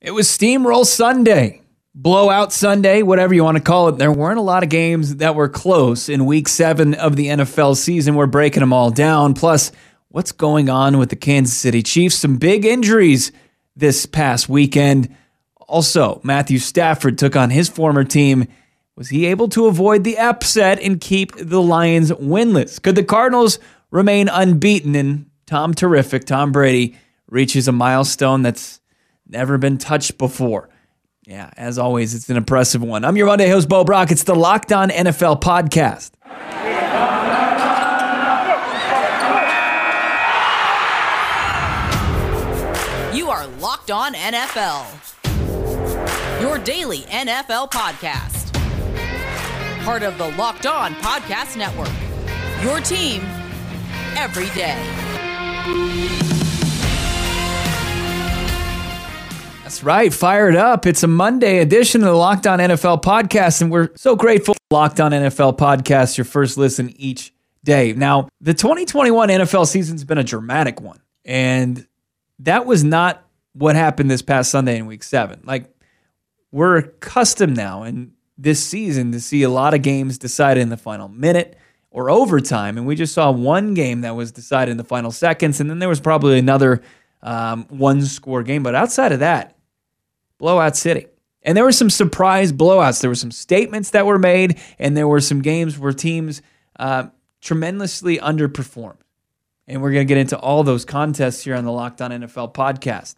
It 0.00 0.12
was 0.12 0.28
Steamroll 0.28 0.86
Sunday, 0.86 1.60
Blowout 1.92 2.52
Sunday, 2.52 3.02
whatever 3.02 3.34
you 3.34 3.42
want 3.42 3.56
to 3.56 3.62
call 3.62 3.88
it. 3.88 3.98
There 3.98 4.12
weren't 4.12 4.38
a 4.38 4.42
lot 4.42 4.62
of 4.62 4.68
games 4.68 5.16
that 5.16 5.34
were 5.34 5.48
close 5.48 6.08
in 6.08 6.24
week 6.24 6.46
seven 6.46 6.94
of 6.94 7.16
the 7.16 7.26
NFL 7.26 7.76
season. 7.76 8.14
We're 8.14 8.26
breaking 8.26 8.60
them 8.60 8.72
all 8.72 8.92
down. 8.92 9.34
Plus, 9.34 9.72
what's 10.06 10.30
going 10.30 10.70
on 10.70 10.98
with 10.98 11.10
the 11.10 11.16
Kansas 11.16 11.58
City 11.58 11.82
Chiefs? 11.82 12.14
Some 12.14 12.36
big 12.36 12.64
injuries 12.64 13.32
this 13.74 14.06
past 14.06 14.48
weekend. 14.48 15.12
Also, 15.66 16.20
Matthew 16.22 16.60
Stafford 16.60 17.18
took 17.18 17.34
on 17.34 17.50
his 17.50 17.68
former 17.68 18.04
team. 18.04 18.46
Was 18.94 19.08
he 19.08 19.26
able 19.26 19.48
to 19.48 19.66
avoid 19.66 20.04
the 20.04 20.16
upset 20.16 20.80
and 20.80 21.00
keep 21.00 21.34
the 21.34 21.60
Lions 21.60 22.12
winless? 22.12 22.80
Could 22.80 22.94
the 22.94 23.02
Cardinals 23.02 23.58
remain 23.90 24.28
unbeaten 24.28 24.94
and 24.94 25.28
Tom 25.46 25.74
Terrific, 25.74 26.24
Tom 26.24 26.52
Brady, 26.52 26.96
reaches 27.28 27.66
a 27.66 27.72
milestone 27.72 28.42
that's 28.42 28.78
never 29.28 29.58
been 29.58 29.78
touched 29.78 30.18
before. 30.18 30.68
Yeah, 31.26 31.50
as 31.56 31.78
always, 31.78 32.14
it's 32.14 32.30
an 32.30 32.36
impressive 32.36 32.82
one. 32.82 33.04
I'm 33.04 33.16
your 33.16 33.26
Monday 33.26 33.50
host, 33.50 33.68
Bo 33.68 33.84
Brack. 33.84 34.10
It's 34.10 34.24
the 34.24 34.34
Locked 34.34 34.72
On 34.72 34.88
NFL 34.88 35.42
podcast. 35.42 36.12
You 43.14 43.28
are 43.30 43.46
Locked 43.46 43.90
On 43.90 44.14
NFL, 44.14 44.86
your 46.40 46.58
daily 46.58 47.00
NFL 47.00 47.70
podcast. 47.70 48.54
Part 49.84 50.02
of 50.02 50.16
the 50.18 50.30
Locked 50.32 50.66
On 50.66 50.94
Podcast 50.94 51.56
Network, 51.56 51.90
your 52.62 52.80
team 52.80 53.22
every 54.16 54.48
day. 54.50 54.76
That's 59.68 59.84
right. 59.84 60.14
Fired 60.14 60.56
up. 60.56 60.86
It's 60.86 61.02
a 61.02 61.06
Monday 61.06 61.58
edition 61.58 62.00
of 62.00 62.06
the 62.06 62.14
Locked 62.14 62.46
On 62.46 62.58
NFL 62.58 63.02
podcast, 63.02 63.60
and 63.60 63.70
we're 63.70 63.90
so 63.96 64.16
grateful. 64.16 64.56
Locked 64.70 64.98
On 64.98 65.12
NFL 65.12 65.58
podcast, 65.58 66.16
your 66.16 66.24
first 66.24 66.56
listen 66.56 66.94
each 66.96 67.34
day. 67.64 67.92
Now, 67.92 68.30
the 68.40 68.54
2021 68.54 69.28
NFL 69.28 69.66
season's 69.66 70.04
been 70.04 70.16
a 70.16 70.24
dramatic 70.24 70.80
one, 70.80 71.02
and 71.22 71.86
that 72.38 72.64
was 72.64 72.82
not 72.82 73.22
what 73.52 73.76
happened 73.76 74.10
this 74.10 74.22
past 74.22 74.50
Sunday 74.50 74.78
in 74.78 74.86
week 74.86 75.02
seven. 75.02 75.42
Like, 75.44 75.70
we're 76.50 76.78
accustomed 76.78 77.54
now 77.54 77.82
in 77.82 78.12
this 78.38 78.64
season 78.64 79.12
to 79.12 79.20
see 79.20 79.42
a 79.42 79.50
lot 79.50 79.74
of 79.74 79.82
games 79.82 80.16
decided 80.16 80.62
in 80.62 80.70
the 80.70 80.78
final 80.78 81.08
minute 81.08 81.58
or 81.90 82.08
overtime. 82.08 82.78
And 82.78 82.86
we 82.86 82.96
just 82.96 83.12
saw 83.12 83.30
one 83.30 83.74
game 83.74 84.00
that 84.00 84.16
was 84.16 84.32
decided 84.32 84.70
in 84.70 84.78
the 84.78 84.84
final 84.84 85.10
seconds, 85.10 85.60
and 85.60 85.68
then 85.68 85.78
there 85.78 85.90
was 85.90 86.00
probably 86.00 86.38
another 86.38 86.80
um, 87.22 87.66
one 87.68 88.00
score 88.00 88.42
game. 88.42 88.62
But 88.62 88.74
outside 88.74 89.12
of 89.12 89.20
that, 89.20 89.56
blowout 90.38 90.76
city. 90.76 91.06
And 91.42 91.56
there 91.56 91.64
were 91.64 91.72
some 91.72 91.90
surprise 91.90 92.52
blowouts. 92.52 93.00
There 93.00 93.10
were 93.10 93.14
some 93.14 93.30
statements 93.30 93.90
that 93.90 94.06
were 94.06 94.18
made, 94.18 94.58
and 94.78 94.96
there 94.96 95.08
were 95.08 95.20
some 95.20 95.40
games 95.40 95.78
where 95.78 95.92
teams 95.92 96.42
uh, 96.78 97.08
tremendously 97.40 98.18
underperformed. 98.18 98.98
And 99.66 99.82
we're 99.82 99.92
going 99.92 100.06
to 100.06 100.10
get 100.10 100.18
into 100.18 100.38
all 100.38 100.64
those 100.64 100.84
contests 100.84 101.44
here 101.44 101.54
on 101.54 101.64
the 101.64 101.72
Locked 101.72 102.00
On 102.00 102.10
NFL 102.10 102.54
podcast. 102.54 103.16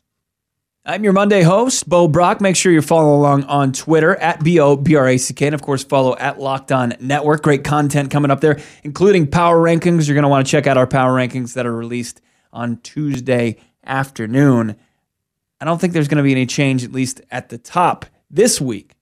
I'm 0.85 1.05
your 1.05 1.13
Monday 1.13 1.43
host, 1.43 1.89
Bo 1.89 2.09
Brack. 2.09 2.41
Make 2.41 2.57
sure 2.57 2.73
you're 2.73 2.81
following 2.81 3.19
along 3.19 3.45
on 3.45 3.73
Twitter 3.73 4.17
at 4.17 4.43
B 4.43 4.59
O 4.61 4.77
B 4.77 4.97
R 4.97 5.09
A 5.09 5.19
C 5.19 5.35
K. 5.35 5.47
And 5.47 5.55
of 5.55 5.61
course, 5.61 5.85
follow 5.85 6.17
at 6.17 6.41
Locked 6.41 6.73
On 6.73 6.95
Network. 7.01 7.43
Great 7.43 7.65
content 7.65 8.11
coming 8.11 8.31
up 8.31 8.41
there, 8.41 8.59
including 8.83 9.27
power 9.27 9.59
rankings. 9.59 10.09
You're 10.09 10.15
going 10.15 10.23
to 10.23 10.29
want 10.29 10.47
to 10.47 10.51
check 10.51 10.67
out 10.67 10.79
our 10.79 10.87
power 10.87 11.13
rankings 11.13 11.53
that 11.55 11.67
are 11.67 11.75
released 11.75 12.23
on 12.53 12.79
Tuesday 12.79 13.59
afternoon. 13.85 14.77
I 15.61 15.65
don't 15.65 15.81
think 15.81 15.93
there's 15.93 16.09
going 16.09 16.19
to 16.19 16.23
be 16.23 16.33
any 16.33 16.47
change, 16.47 16.85
at 16.85 16.93
least 16.93 17.21
at 17.31 17.49
the 17.49 17.59
top 17.59 18.07
this 18.31 18.61
week. 18.61 18.95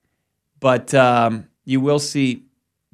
But 0.61 0.92
um, 0.95 1.48
you 1.64 1.81
will 1.81 1.98
see 2.01 2.45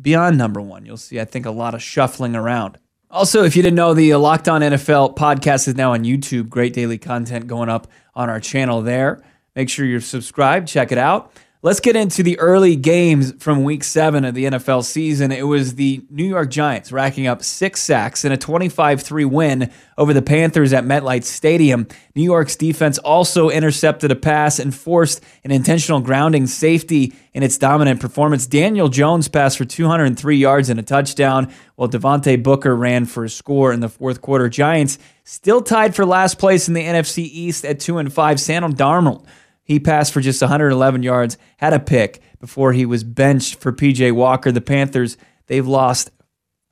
beyond 0.01 0.37
number 0.37 0.61
one. 0.61 0.85
You'll 0.85 0.97
see, 0.97 1.21
I 1.21 1.25
think, 1.25 1.47
a 1.47 1.51
lot 1.51 1.75
of 1.75 1.83
shuffling 1.83 2.37
around. 2.37 2.79
Also, 3.11 3.45
if 3.45 3.55
you 3.57 3.63
didn't 3.63 3.77
know, 3.77 3.95
the 3.95 4.15
Locked 4.17 4.49
On 4.49 4.61
NFL 4.61 5.17
podcast 5.17 5.69
is 5.69 5.77
now 5.77 5.93
on 5.93 6.03
YouTube. 6.03 6.49
Great 6.49 6.73
daily 6.73 6.99
content 6.99 7.47
going 7.47 7.69
up 7.69 7.87
on 8.15 8.29
our 8.29 8.41
channel 8.41 8.83
there. 8.83 9.23
Make 9.55 9.71
sure 9.71 9.87
you're 9.87 10.01
subscribed. 10.01 10.67
Check 10.69 10.91
it 10.91 10.99
out. 10.99 11.33
Let's 11.65 11.81
get 11.81 11.97
into 11.97 12.23
the 12.23 12.39
early 12.41 12.77
games 12.77 13.33
from 13.43 13.65
week 13.65 13.85
seven 13.85 14.27
of 14.27 14.35
the 14.35 14.45
NFL 14.45 14.85
season. 14.85 15.33
It 15.33 15.47
was 15.47 15.77
the 15.77 16.05
New 16.11 16.27
York 16.27 16.51
Giants 16.51 16.93
racking 16.93 17.27
up 17.27 17.43
six 17.43 17.81
sacks 17.81 18.23
in 18.23 18.33
a 18.33 18.37
25 18.37 19.01
3 19.01 19.25
win 19.25 19.71
over 19.97 20.13
the 20.13 20.21
Panthers 20.21 20.75
at 20.75 20.85
MetLife 20.85 21.25
Stadium. 21.25 21.87
New 22.15 22.23
York's 22.23 22.55
defense 22.55 22.99
also 22.99 23.49
intercepted 23.49 24.11
a 24.11 24.15
pass 24.15 24.59
and 24.59 24.75
forced 24.75 25.25
an 25.43 25.53
intentional 25.53 26.01
grounding 26.01 26.47
safety 26.47 27.15
in 27.33 27.43
its 27.43 27.57
dominant 27.57 27.99
performance. 27.99 28.47
Daniel 28.47 28.91
Jones 28.91 29.29
passed 29.29 29.57
for 29.57 29.65
203 29.65 30.37
yards 30.37 30.69
and 30.69 30.79
a 30.79 30.83
touchdown, 30.83 31.51
while 31.77 31.89
Devontae 31.89 32.43
Booker 32.43 32.77
ran 32.77 33.07
for 33.07 33.25
a 33.25 33.31
score 33.31 33.73
in 33.73 33.81
the 33.81 33.89
fourth 33.89 34.21
quarter. 34.21 34.51
Giants 34.51 34.99
still 35.25 35.63
tied 35.63 35.95
for 35.95 36.05
last 36.05 36.39
place 36.39 36.69
in 36.69 36.75
the 36.75 36.85
NFC 36.85 37.21
East 37.21 37.65
at 37.65 37.81
2 37.81 37.97
and 37.97 38.13
5. 38.13 38.39
Sam 38.39 38.75
Darnold 38.75 39.25
he 39.65 39.81
passed 39.81 40.13
for 40.13 40.21
just 40.21 40.43
111 40.43 41.03
yards, 41.03 41.39
had 41.57 41.73
a 41.73 41.81
pick 41.81 42.23
before 42.39 42.73
he 42.75 42.85
was 42.85 43.03
benched 43.03 43.57
for 43.57 43.73
PJ 43.73 44.13
Walker. 44.13 44.53
The 44.53 44.61
Panthers, 44.61 45.17
they've 45.47 45.67
lost 45.67 46.11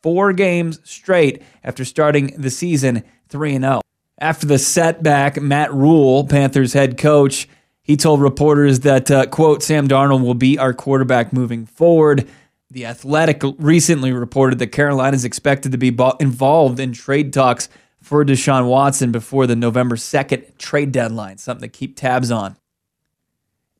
four 0.03 0.33
games 0.33 0.79
straight 0.85 1.43
after 1.65 1.85
starting 1.85 2.35
the 2.37 2.51
season 2.51 3.03
3 3.29 3.59
0. 3.59 3.81
After 4.19 4.47
the 4.47 4.59
setback, 4.59 5.41
Matt 5.41 5.73
Rhule, 5.73 6.27
Panthers 6.27 6.75
head 6.75 6.99
coach, 6.99 7.49
he 7.83 7.97
told 7.97 8.21
reporters 8.21 8.81
that, 8.81 9.11
uh, 9.11 9.27
quote, 9.27 9.63
Sam 9.63 9.89
Darnold 9.89 10.23
will 10.23 10.35
be 10.35 10.59
our 10.59 10.75
quarterback 10.75 11.33
moving 11.33 11.67
forward. 11.67 12.29
The 12.71 12.87
Athletic 12.87 13.43
recently 13.59 14.13
reported 14.13 14.59
that 14.61 14.69
Carolina 14.69 15.17
is 15.17 15.25
expected 15.25 15.73
to 15.73 15.79
be 15.79 15.97
involved 16.21 16.79
in 16.79 16.93
trade 16.93 17.33
talks 17.33 17.69
for 18.01 18.25
Deshaun 18.25 18.69
Watson 18.69 19.13
before 19.13 19.47
the 19.47 19.57
November 19.57 19.97
2nd 19.97 20.59
trade 20.59 20.93
deadline, 20.93 21.39
something 21.39 21.69
to 21.69 21.77
keep 21.77 21.97
tabs 21.97 22.31
on. 22.31 22.57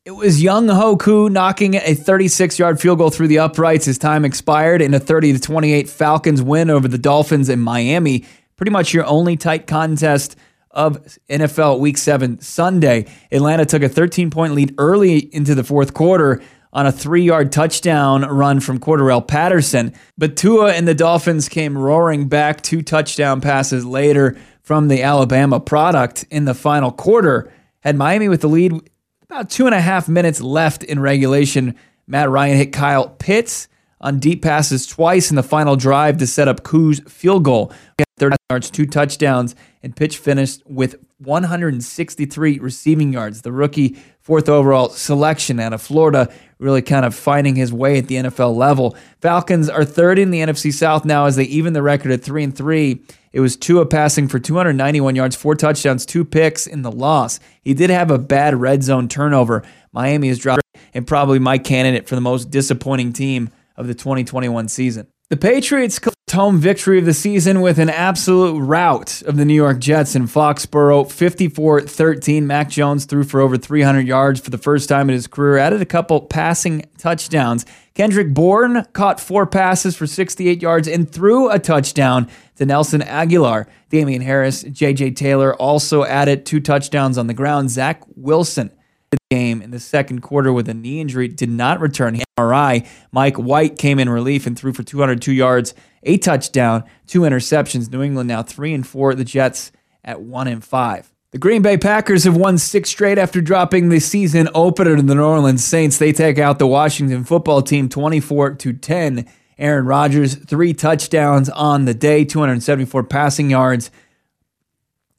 It 0.05 0.17
was 0.17 0.43
Younghoe 0.43 0.99
Koo 0.99 1.29
knocking 1.29 1.77
a 1.77 1.95
36 1.95 2.59
yard 2.59 2.81
field 2.81 2.99
goal 2.99 3.11
through 3.11 3.29
the 3.29 3.39
uprights. 3.39 3.85
His 3.85 3.99
time 3.99 4.25
expired 4.25 4.83
in 4.83 4.95
a 4.95 4.99
30 4.99 5.39
28 5.39 5.89
Falcons 5.89 6.43
win 6.43 6.71
over 6.71 6.89
the 6.89 6.99
Dolphins 6.99 7.49
in 7.49 7.61
Miami. 7.61 8.25
Pretty 8.57 8.73
much 8.73 8.93
your 8.93 9.07
only 9.07 9.37
tight 9.37 9.69
contest 9.69 10.35
of 10.73 10.99
NFL 11.31 11.79
Week 11.79 11.97
7 11.97 12.41
Sunday. 12.41 13.07
Atlanta 13.31 13.65
took 13.65 13.85
a 13.85 13.89
13 13.89 14.29
point 14.31 14.55
lead 14.55 14.75
early 14.77 15.19
into 15.33 15.55
the 15.55 15.63
fourth 15.63 15.95
quarter 15.95 16.43
on 16.73 16.85
a 16.85 16.91
three 16.91 17.23
yard 17.23 17.53
touchdown 17.53 18.23
run 18.23 18.59
from 18.59 18.81
Cordarrelle 18.81 19.25
Patterson. 19.25 19.93
But 20.19 20.37
Tua 20.37 20.73
and 20.73 20.89
the 20.89 20.95
Dolphins 20.95 21.49
came 21.49 21.79
roaring 21.79 22.27
back 22.27 22.61
two 22.63 22.83
touchdown 22.83 23.41
passes 23.41 23.87
later 23.87 24.37
from 24.63 24.89
the 24.89 25.05
Alabama 25.05 25.61
product 25.61 26.25
in 26.29 26.45
the 26.45 26.55
final 26.55 26.91
quarter. 26.91 27.53
Had 27.83 27.95
Miami 27.97 28.29
with 28.29 28.41
the 28.41 28.49
lead 28.49 28.91
about 29.33 29.49
two 29.49 29.65
and 29.65 29.75
a 29.75 29.81
half 29.81 30.11
minutes 30.11 30.43
left 30.43 30.85
in 30.85 31.01
regulation. 31.01 31.75
Matt 32.07 32.29
Ryan 32.29 32.59
hit 32.59 32.71
Kyle 32.71 33.09
Pitts 33.09 33.67
on 33.99 34.19
deep 34.19 34.43
passes 34.43 34.87
twice 34.87 35.31
in 35.31 35.37
the 35.37 35.43
final 35.43 35.75
drive 35.75 36.19
to 36.19 36.27
set 36.27 36.49
up 36.49 36.63
Koo's 36.65 37.01
field 37.09 37.43
goal. 37.43 37.73
30 38.19 38.37
yards, 38.51 38.71
two 38.71 38.85
touchdowns, 38.85 39.55
and 39.83 39.97
Pitts 39.97 40.15
finished 40.15 40.63
with 40.67 40.97
163 41.17 42.59
receiving 42.59 43.15
yards. 43.15 43.41
The 43.41 43.53
rookie 43.53 43.97
fourth 44.21 44.51
overall 44.51 44.91
selection 44.91 45.59
out 45.61 45.73
of 45.73 45.81
Florida, 45.81 46.31
really 46.59 46.83
kind 46.83 47.07
of 47.07 47.15
finding 47.15 47.55
his 47.55 47.73
way 47.73 47.97
at 47.97 48.09
the 48.09 48.17
NFL 48.17 48.55
level. 48.55 48.99
Falcons 49.23 49.71
are 49.71 49.87
third 49.87 50.19
in 50.19 50.31
the 50.31 50.41
NFC 50.41 50.71
South 50.71 51.07
now 51.07 51.25
as 51.25 51.37
they 51.37 51.45
even 51.45 51.73
the 51.73 51.83
record 51.83 52.13
at 52.13 52.23
three 52.23 52.45
and 52.45 52.55
three 52.55 53.03
it 53.33 53.41
was 53.41 53.57
Tua 53.57 53.87
passing 53.87 54.29
for 54.29 54.39
291 54.39 55.17
yards, 55.17 55.37
four 55.37 55.55
touchdowns, 55.55 56.05
two 56.05 56.25
picks 56.25 56.67
in 56.67 56.83
the 56.83 56.93
loss. 56.93 57.41
He 57.63 57.75
did 57.75 57.91
have 57.91 58.11
a 58.11 58.19
bad 58.19 58.55
red 58.55 58.83
zone 58.83 59.09
turnover. 59.09 59.63
Miami 59.93 60.29
is 60.29 60.39
dropped 60.39 60.63
and 60.95 61.07
probably 61.07 61.39
my 61.39 61.59
candidate 61.59 62.09
for 62.09 62.15
the 62.15 62.21
most 62.21 62.51
disappointing 62.51 63.13
team 63.13 63.51
of 63.77 63.87
the 63.87 63.95
2021 63.95 64.69
season. 64.69 65.07
The 65.31 65.37
Patriots 65.37 65.99
home 66.33 66.59
victory 66.59 66.99
of 66.99 67.05
the 67.05 67.15
season 67.15 67.61
with 67.61 67.79
an 67.79 67.91
absolute 67.91 68.59
rout 68.59 69.23
of 69.23 69.37
the 69.37 69.45
New 69.45 69.55
York 69.55 69.79
Jets 69.79 70.15
in 70.17 70.27
Foxborough, 70.27 71.05
54-13. 71.05 72.43
Mac 72.45 72.71
Jones 72.71 73.05
threw 73.05 73.23
for 73.23 73.41
over 73.41 73.57
300 73.57 74.07
yards 74.07 74.41
for 74.41 74.51
the 74.51 74.59
first 74.59 74.89
time 74.89 75.09
in 75.11 75.15
his 75.15 75.27
career, 75.27 75.59
added 75.59 75.83
a 75.83 75.87
couple 75.87 76.21
passing 76.23 76.85
touchdowns. 76.99 77.67
Kendrick 77.95 78.33
Bourne 78.33 78.87
caught 78.93 79.21
four 79.21 79.47
passes 79.47 79.97
for 79.97 80.07
68 80.07 80.63
yards 80.63 80.89
and 80.89 81.11
threw 81.11 81.51
a 81.51 81.59
touchdown 81.59 82.29
to 82.57 82.65
Nelson 82.65 83.03
Agholor. 83.03 83.67
Damien 83.91 84.23
Harris, 84.23 84.63
J.J. 84.63 85.13
Taylor 85.13 85.55
also 85.57 86.05
added 86.05 86.47
two 86.47 86.61
touchdowns 86.61 87.19
on 87.19 87.27
the 87.27 87.35
ground. 87.35 87.71
Zach 87.71 88.03
Wilson 88.17 88.71
the 89.13 89.19
game 89.31 89.63
in 89.63 89.71
the 89.71 89.79
second 89.79 90.23
quarter 90.23 90.53
with 90.53 90.69
a 90.69 90.75
knee 90.75 91.01
injury 91.01 91.29
did 91.29 91.51
not 91.51 91.81
return. 91.81 92.19
MRI. 92.39 92.89
Mike 93.13 93.37
White 93.37 93.79
came 93.79 93.99
in 93.99 94.09
relief 94.09 94.47
and 94.47 94.59
threw 94.59 94.73
for 94.73 94.83
202 94.83 95.33
yards 95.33 95.75
a 96.03 96.19
touchdown, 96.19 96.83
two 97.07 97.21
interceptions. 97.21 97.93
New 97.93 98.03
England 98.03 98.29
now 98.29 98.43
three 98.43 98.75
and 98.75 98.87
four. 98.87 99.15
The 99.15 99.25
Jets 99.25 99.71
at 100.03 100.21
one 100.21 100.49
and 100.49 100.65
five. 100.65 101.12
The 101.33 101.39
Green 101.39 101.63
Bay 101.63 101.79
Packers 101.79 102.25
have 102.25 102.37
won 102.37 102.59
six 102.59 102.91
straight 102.91 103.17
after 103.17 103.41
dropping 103.41 103.89
the 103.89 104.01
season 104.01 104.51
opener 104.55 104.97
to 104.97 105.03
the 105.03 105.15
New 105.15 105.25
Orleans 105.25 105.65
Saints. 105.65 105.97
They 105.97 106.13
take 106.13 106.39
out 106.39 106.59
the 106.59 106.67
Washington 106.67 107.25
football 107.25 107.63
team 107.63 107.89
24 107.89 108.57
to 108.57 108.75
10. 108.75 109.27
Aaron 109.57 109.87
Rodgers, 109.87 110.35
three 110.35 110.75
touchdowns 110.75 111.49
on 111.49 111.87
the 111.87 111.95
day, 111.95 112.27
274 112.27 113.05
passing 113.05 113.49
yards. 113.49 113.91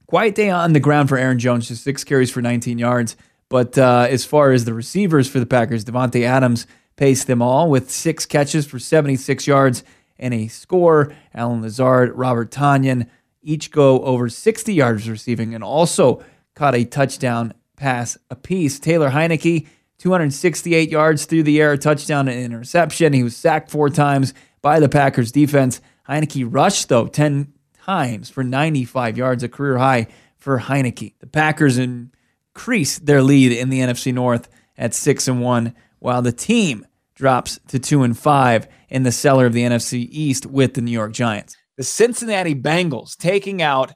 Quiet 0.06 0.36
day 0.36 0.52
on 0.52 0.74
the 0.74 0.80
ground 0.80 1.10
for 1.10 1.18
Aaron 1.18 1.40
Jones, 1.40 1.70
just 1.70 1.84
six 1.84 2.04
carries 2.04 2.30
for 2.30 2.44
19 2.44 2.78
yards. 2.78 3.16
But 3.50 3.76
uh, 3.80 4.06
as 4.08 4.24
far 4.24 4.52
as 4.52 4.66
the 4.66 4.74
receivers 4.76 5.28
for 5.28 5.40
the 5.40 5.48
Packers, 5.48 5.84
Davante 5.84 6.22
Adams 6.22 6.68
paced 6.96 7.26
them 7.26 7.42
all 7.42 7.72
with 7.72 7.90
six 7.90 8.28
catches 8.28 8.68
for 8.68 8.78
76 8.78 9.48
yards 9.48 9.84
and 10.20 10.32
a 10.32 10.48
score. 10.48 11.12
Allen 11.34 11.64
Lazard, 11.64 12.16
Robert 12.16 12.52
Tonyan, 12.52 13.10
each 13.44 13.72
go 13.72 14.02
over 14.04 14.30
60 14.30 14.74
yards 14.74 15.10
receiving 15.10 15.54
and 15.54 15.64
also 15.64 16.24
caught 16.56 16.76
a 16.76 16.86
touchdown 16.86 17.54
pass 17.76 18.18
apiece. 18.30 18.80
Taylor 18.80 19.12
Heinicke, 19.12 19.68
268 19.98 20.90
yards 20.90 21.26
through 21.26 21.44
the 21.44 21.62
air, 21.62 21.78
touchdown 21.78 22.28
and 22.28 22.40
interception. 22.40 23.14
He 23.14 23.24
was 23.24 23.36
sacked 23.36 23.70
four 23.70 23.90
times 23.90 24.34
by 24.62 24.80
the 24.80 24.90
Packers 24.90 25.32
defense. 25.32 25.82
Heinicke 26.08 26.48
rushed, 26.50 26.90
though, 26.90 27.08
10 27.08 27.54
times 27.86 28.30
for 28.30 28.44
95 28.44 29.18
yards, 29.18 29.44
a 29.44 29.50
career 29.50 29.78
high 29.78 30.08
for 30.38 30.60
Heinicke. 30.60 31.14
The 31.20 31.28
Packers 31.28 31.78
increase 31.78 33.00
their 33.00 33.22
lead 33.22 33.52
in 33.52 33.70
the 33.70 33.80
NFC 33.80 34.14
North 34.14 34.50
at 34.78 34.94
6 34.94 35.28
and 35.28 35.42
1, 35.42 35.74
while 36.00 36.22
the 36.22 36.32
team 36.32 36.86
drops 37.16 37.60
to 37.68 37.80
2 37.80 38.04
and 38.04 38.18
5 38.18 38.68
in 38.90 39.04
the 39.04 39.12
cellar 39.12 39.46
of 39.46 39.54
the 39.54 39.64
NFC 39.64 40.08
East 40.12 40.46
with 40.46 40.74
the 40.74 40.82
New 40.82 40.92
York 40.92 41.14
Giants 41.14 41.58
the 41.78 41.84
Cincinnati 41.84 42.56
Bengals 42.56 43.18
taking 43.18 43.62
out 43.62 43.94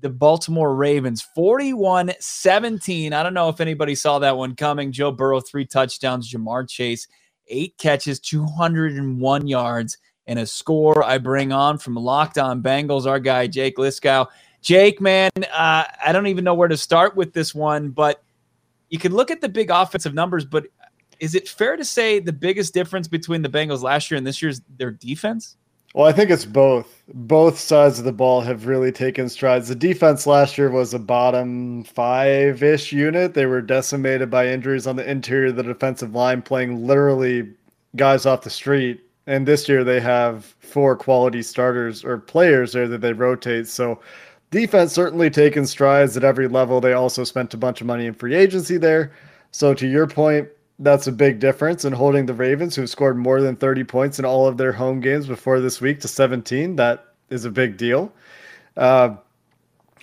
the 0.00 0.10
Baltimore 0.10 0.74
Ravens 0.74 1.22
41 1.34 2.12
17. 2.18 3.12
I 3.12 3.22
don't 3.22 3.34
know 3.34 3.48
if 3.48 3.60
anybody 3.60 3.94
saw 3.94 4.18
that 4.18 4.36
one 4.36 4.54
coming. 4.54 4.92
Joe 4.92 5.10
Burrow, 5.10 5.40
three 5.40 5.64
touchdowns. 5.64 6.32
Ja'Marr 6.32 6.68
Chase, 6.68 7.08
eight 7.48 7.76
catches, 7.78 8.20
201 8.20 9.46
yards, 9.46 9.98
and 10.26 10.38
a 10.38 10.46
score 10.46 11.02
I 11.02 11.18
bring 11.18 11.52
on 11.52 11.78
from 11.78 11.94
Locked 11.94 12.38
On 12.38 12.62
Bengals, 12.62 13.06
our 13.06 13.20
guy, 13.20 13.46
Jake 13.46 13.76
Liskow. 13.76 14.26
Jake, 14.60 15.00
man, 15.00 15.30
uh, 15.52 15.84
I 16.04 16.12
don't 16.12 16.26
even 16.26 16.44
know 16.44 16.54
where 16.54 16.68
to 16.68 16.76
start 16.76 17.16
with 17.16 17.32
this 17.32 17.54
one, 17.54 17.90
but 17.90 18.22
you 18.90 18.98
can 18.98 19.12
look 19.12 19.30
at 19.30 19.40
the 19.40 19.48
big 19.48 19.70
offensive 19.70 20.14
numbers, 20.14 20.44
but 20.44 20.66
is 21.20 21.34
it 21.34 21.48
fair 21.48 21.76
to 21.76 21.84
say 21.84 22.18
the 22.18 22.32
biggest 22.32 22.74
difference 22.74 23.08
between 23.08 23.42
the 23.42 23.48
Bengals 23.48 23.82
last 23.82 24.10
year 24.10 24.18
and 24.18 24.26
this 24.26 24.42
year's 24.42 24.60
their 24.76 24.90
defense? 24.90 25.56
Well, 25.96 26.06
I 26.06 26.12
think 26.12 26.28
it's 26.28 26.44
both. 26.44 27.02
Both 27.14 27.58
sides 27.58 27.98
of 27.98 28.04
the 28.04 28.12
ball 28.12 28.42
have 28.42 28.66
really 28.66 28.92
taken 28.92 29.30
strides. 29.30 29.68
The 29.68 29.74
defense 29.74 30.26
last 30.26 30.58
year 30.58 30.70
was 30.70 30.92
a 30.92 30.98
bottom 30.98 31.84
five 31.84 32.62
ish 32.62 32.92
unit. 32.92 33.32
They 33.32 33.46
were 33.46 33.62
decimated 33.62 34.28
by 34.28 34.48
injuries 34.48 34.86
on 34.86 34.96
the 34.96 35.10
interior 35.10 35.46
of 35.46 35.56
the 35.56 35.62
defensive 35.62 36.14
line, 36.14 36.42
playing 36.42 36.86
literally 36.86 37.50
guys 37.96 38.26
off 38.26 38.42
the 38.42 38.50
street. 38.50 39.00
And 39.26 39.48
this 39.48 39.70
year 39.70 39.84
they 39.84 39.98
have 40.00 40.44
four 40.60 40.96
quality 40.96 41.40
starters 41.40 42.04
or 42.04 42.18
players 42.18 42.74
there 42.74 42.88
that 42.88 43.00
they 43.00 43.14
rotate. 43.14 43.66
So 43.66 43.98
defense 44.50 44.92
certainly 44.92 45.30
taken 45.30 45.64
strides 45.64 46.14
at 46.14 46.24
every 46.24 46.46
level. 46.46 46.78
They 46.78 46.92
also 46.92 47.24
spent 47.24 47.54
a 47.54 47.56
bunch 47.56 47.80
of 47.80 47.86
money 47.86 48.04
in 48.04 48.12
free 48.12 48.34
agency 48.34 48.76
there. 48.76 49.12
So 49.50 49.72
to 49.72 49.86
your 49.86 50.06
point, 50.06 50.46
that's 50.78 51.06
a 51.06 51.12
big 51.12 51.38
difference 51.40 51.84
in 51.84 51.92
holding 51.92 52.26
the 52.26 52.34
Ravens, 52.34 52.76
who've 52.76 52.90
scored 52.90 53.16
more 53.16 53.40
than 53.40 53.56
30 53.56 53.84
points 53.84 54.18
in 54.18 54.24
all 54.24 54.46
of 54.46 54.56
their 54.56 54.72
home 54.72 55.00
games 55.00 55.26
before 55.26 55.60
this 55.60 55.80
week, 55.80 56.00
to 56.00 56.08
17. 56.08 56.76
That 56.76 57.06
is 57.30 57.44
a 57.44 57.50
big 57.50 57.76
deal. 57.76 58.12
Uh, 58.76 59.16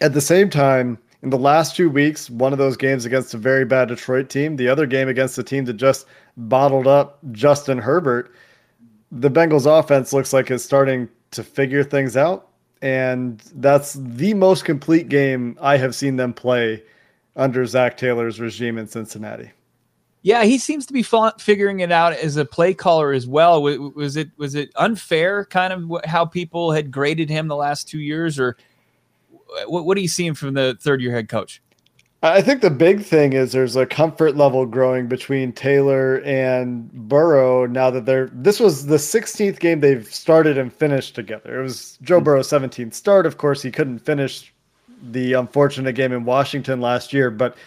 at 0.01 0.13
the 0.13 0.21
same 0.21 0.49
time, 0.49 0.97
in 1.21 1.29
the 1.29 1.37
last 1.37 1.75
two 1.75 1.89
weeks, 1.89 2.29
one 2.29 2.51
of 2.51 2.59
those 2.59 2.75
games 2.75 3.05
against 3.05 3.33
a 3.33 3.37
very 3.37 3.65
bad 3.65 3.87
Detroit 3.87 4.29
team, 4.29 4.55
the 4.55 4.67
other 4.67 4.85
game 4.85 5.07
against 5.07 5.37
a 5.37 5.43
team 5.43 5.65
that 5.65 5.73
just 5.73 6.05
bottled 6.35 6.87
up 6.87 7.19
Justin 7.31 7.77
Herbert, 7.77 8.33
the 9.11 9.29
Bengals 9.29 9.67
offense 9.67 10.11
looks 10.11 10.33
like 10.33 10.49
it's 10.49 10.63
starting 10.63 11.07
to 11.31 11.43
figure 11.43 11.83
things 11.83 12.17
out. 12.17 12.49
And 12.81 13.39
that's 13.55 13.93
the 13.93 14.33
most 14.33 14.65
complete 14.65 15.07
game 15.07 15.57
I 15.61 15.77
have 15.77 15.95
seen 15.95 16.17
them 16.17 16.33
play 16.33 16.83
under 17.35 17.65
Zac 17.65 17.95
Taylor's 17.95 18.39
regime 18.41 18.77
in 18.77 18.87
Cincinnati. 18.87 19.51
Yeah, 20.23 20.45
he 20.45 20.57
seems 20.57 20.85
to 20.85 20.93
be 20.93 21.03
figuring 21.37 21.81
it 21.81 21.91
out 21.91 22.13
as 22.13 22.37
a 22.37 22.45
play 22.45 22.73
caller 22.73 23.11
as 23.11 23.27
well. 23.27 23.61
Was 23.61 24.15
it 24.15 24.29
was 24.37 24.55
it 24.55 24.71
unfair, 24.77 25.45
kind 25.45 25.73
of 25.73 26.05
how 26.05 26.25
people 26.25 26.71
had 26.71 26.91
graded 26.91 27.29
him 27.29 27.49
the 27.49 27.57
last 27.57 27.89
two 27.89 27.99
years, 27.99 28.39
or 28.39 28.55
what, 29.67 29.85
what 29.85 29.97
are 29.97 30.01
you 30.01 30.07
seeing 30.07 30.33
from 30.33 30.53
the 30.53 30.77
third 30.79 31.01
year 31.01 31.11
head 31.11 31.27
coach? 31.27 31.61
I 32.23 32.41
think 32.41 32.61
the 32.61 32.69
big 32.69 33.03
thing 33.03 33.33
is 33.33 33.51
there's 33.51 33.75
a 33.75 33.85
comfort 33.85 34.37
level 34.37 34.65
growing 34.65 35.07
between 35.07 35.51
Taylor 35.51 36.21
and 36.21 36.89
Burrow 36.93 37.65
now 37.65 37.89
that 37.89 38.05
they're 38.05 38.29
this 38.31 38.61
was 38.61 38.85
the 38.85 38.95
16th 38.95 39.59
game 39.59 39.81
they've 39.81 40.07
started 40.07 40.57
and 40.57 40.71
finished 40.71 41.15
together. 41.15 41.59
It 41.59 41.63
was 41.63 41.97
Joe 42.01 42.17
mm-hmm. 42.17 42.23
Burrow's 42.23 42.47
17th 42.47 42.93
start. 42.93 43.25
Of 43.25 43.37
course, 43.37 43.61
he 43.61 43.71
couldn't 43.71 43.99
finish 43.99 44.53
the 45.11 45.33
unfortunate 45.33 45.95
game 45.95 46.13
in 46.13 46.23
Washington 46.23 46.79
last 46.79 47.11
year, 47.11 47.29
but 47.29 47.57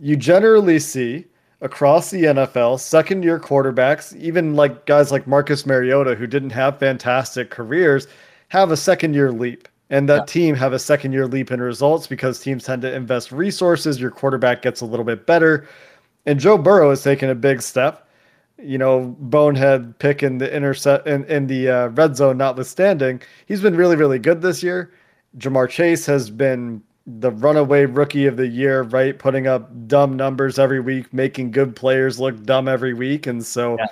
you 0.00 0.14
generally 0.14 0.78
see 0.78 1.26
across 1.60 2.10
the 2.10 2.24
NFL, 2.24 2.78
second 2.80 3.22
year 3.22 3.38
quarterbacks, 3.38 4.16
even 4.16 4.54
like 4.54 4.86
guys 4.86 5.10
like 5.10 5.26
Marcus 5.26 5.66
Mariota, 5.66 6.14
who 6.14 6.26
didn't 6.26 6.50
have 6.50 6.78
fantastic 6.78 7.50
careers, 7.50 8.06
have 8.48 8.70
a 8.70 8.76
second 8.76 9.14
year 9.14 9.32
leap. 9.32 9.68
And 9.90 10.08
that 10.08 10.20
yeah. 10.20 10.24
team 10.26 10.54
have 10.54 10.74
a 10.74 10.78
second 10.78 11.12
year 11.12 11.26
leap 11.26 11.50
in 11.50 11.60
results 11.60 12.06
because 12.06 12.38
teams 12.38 12.64
tend 12.64 12.82
to 12.82 12.94
invest 12.94 13.32
resources. 13.32 13.98
Your 13.98 14.10
quarterback 14.10 14.60
gets 14.60 14.82
a 14.82 14.86
little 14.86 15.04
bit 15.04 15.26
better. 15.26 15.66
And 16.26 16.38
Joe 16.38 16.58
Burrow 16.58 16.90
has 16.90 17.02
taken 17.02 17.30
a 17.30 17.34
big 17.34 17.62
step. 17.62 18.06
You 18.58 18.76
know, 18.76 19.16
bonehead 19.18 19.98
pick 19.98 20.22
in 20.22 20.38
the 20.38 20.54
intercept 20.54 21.06
in, 21.06 21.24
in 21.24 21.46
the 21.46 21.70
uh, 21.70 21.88
red 21.88 22.16
zone, 22.16 22.36
notwithstanding, 22.36 23.22
he's 23.46 23.62
been 23.62 23.76
really, 23.76 23.96
really 23.96 24.18
good 24.18 24.42
this 24.42 24.62
year. 24.62 24.92
Ja'Marr 25.38 25.70
Chase 25.70 26.04
has 26.06 26.28
been 26.28 26.82
the 27.08 27.30
runaway 27.30 27.86
rookie 27.86 28.26
of 28.26 28.36
the 28.36 28.46
year, 28.46 28.82
right? 28.82 29.18
Putting 29.18 29.46
up 29.46 29.70
dumb 29.88 30.14
numbers 30.14 30.58
every 30.58 30.80
week, 30.80 31.12
making 31.12 31.50
good 31.52 31.74
players 31.74 32.20
look 32.20 32.42
dumb 32.44 32.68
every 32.68 32.92
week. 32.92 33.26
And 33.26 33.44
so 33.44 33.78
yeah. 33.78 33.86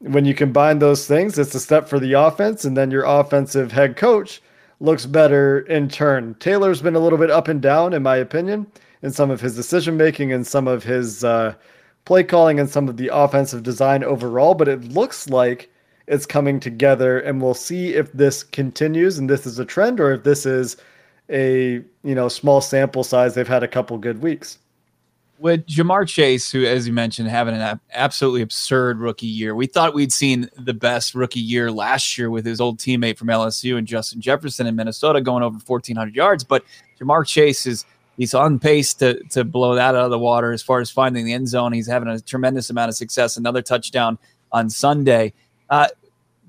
when 0.00 0.24
you 0.24 0.34
combine 0.34 0.80
those 0.80 1.06
things, 1.06 1.38
it's 1.38 1.54
a 1.54 1.60
step 1.60 1.88
for 1.88 2.00
the 2.00 2.14
offense. 2.14 2.64
And 2.64 2.76
then 2.76 2.90
your 2.90 3.04
offensive 3.04 3.70
head 3.70 3.96
coach 3.96 4.42
looks 4.80 5.06
better 5.06 5.60
in 5.60 5.88
turn. 5.88 6.34
Taylor's 6.40 6.82
been 6.82 6.96
a 6.96 7.00
little 7.00 7.18
bit 7.18 7.30
up 7.30 7.46
and 7.46 7.62
down, 7.62 7.92
in 7.92 8.02
my 8.02 8.16
opinion, 8.16 8.66
in 9.02 9.12
some 9.12 9.30
of 9.30 9.40
his 9.40 9.54
decision 9.54 9.96
making 9.96 10.32
and 10.32 10.44
some 10.44 10.66
of 10.66 10.82
his 10.82 11.22
uh, 11.22 11.54
play 12.06 12.24
calling 12.24 12.58
and 12.58 12.68
some 12.68 12.88
of 12.88 12.96
the 12.96 13.10
offensive 13.12 13.62
design 13.62 14.02
overall. 14.02 14.54
But 14.54 14.68
it 14.68 14.82
looks 14.82 15.28
like 15.28 15.70
it's 16.08 16.26
coming 16.26 16.58
together. 16.58 17.20
And 17.20 17.40
we'll 17.40 17.54
see 17.54 17.94
if 17.94 18.12
this 18.12 18.42
continues 18.42 19.16
and 19.16 19.30
this 19.30 19.46
is 19.46 19.60
a 19.60 19.64
trend 19.64 20.00
or 20.00 20.12
if 20.12 20.24
this 20.24 20.44
is 20.44 20.76
a 21.30 21.82
you 22.02 22.14
know 22.14 22.28
small 22.28 22.60
sample 22.60 23.04
size, 23.04 23.34
they've 23.34 23.48
had 23.48 23.62
a 23.62 23.68
couple 23.68 23.98
good 23.98 24.22
weeks. 24.22 24.58
With 25.40 25.66
Ja'Marr 25.66 26.08
Chase, 26.08 26.50
who, 26.50 26.64
as 26.64 26.88
you 26.88 26.92
mentioned, 26.92 27.28
having 27.28 27.54
an 27.54 27.80
absolutely 27.92 28.42
absurd 28.42 28.98
rookie 28.98 29.28
year, 29.28 29.54
we 29.54 29.66
thought 29.66 29.94
we'd 29.94 30.12
seen 30.12 30.50
the 30.56 30.74
best 30.74 31.14
rookie 31.14 31.38
year 31.38 31.70
last 31.70 32.18
year 32.18 32.28
with 32.28 32.44
his 32.44 32.60
old 32.60 32.78
teammate 32.78 33.16
from 33.16 33.28
LSU 33.28 33.78
and 33.78 33.86
Justin 33.86 34.20
Jefferson 34.20 34.66
in 34.66 34.74
Minnesota 34.74 35.20
going 35.20 35.44
over 35.44 35.58
1,400 35.64 36.16
yards. 36.16 36.42
But 36.42 36.64
Ja'Marr 37.00 37.24
Chase 37.24 37.66
is 37.66 37.84
he's 38.16 38.34
on 38.34 38.58
pace 38.58 38.92
to 38.94 39.22
to 39.30 39.44
blow 39.44 39.76
that 39.76 39.94
out 39.94 40.04
of 40.04 40.10
the 40.10 40.18
water 40.18 40.52
as 40.52 40.62
far 40.62 40.80
as 40.80 40.90
finding 40.90 41.24
the 41.24 41.32
end 41.32 41.48
zone. 41.48 41.72
He's 41.72 41.86
having 41.86 42.08
a 42.08 42.20
tremendous 42.20 42.68
amount 42.68 42.88
of 42.88 42.96
success. 42.96 43.36
Another 43.36 43.62
touchdown 43.62 44.18
on 44.50 44.68
Sunday. 44.68 45.32
Uh, 45.70 45.88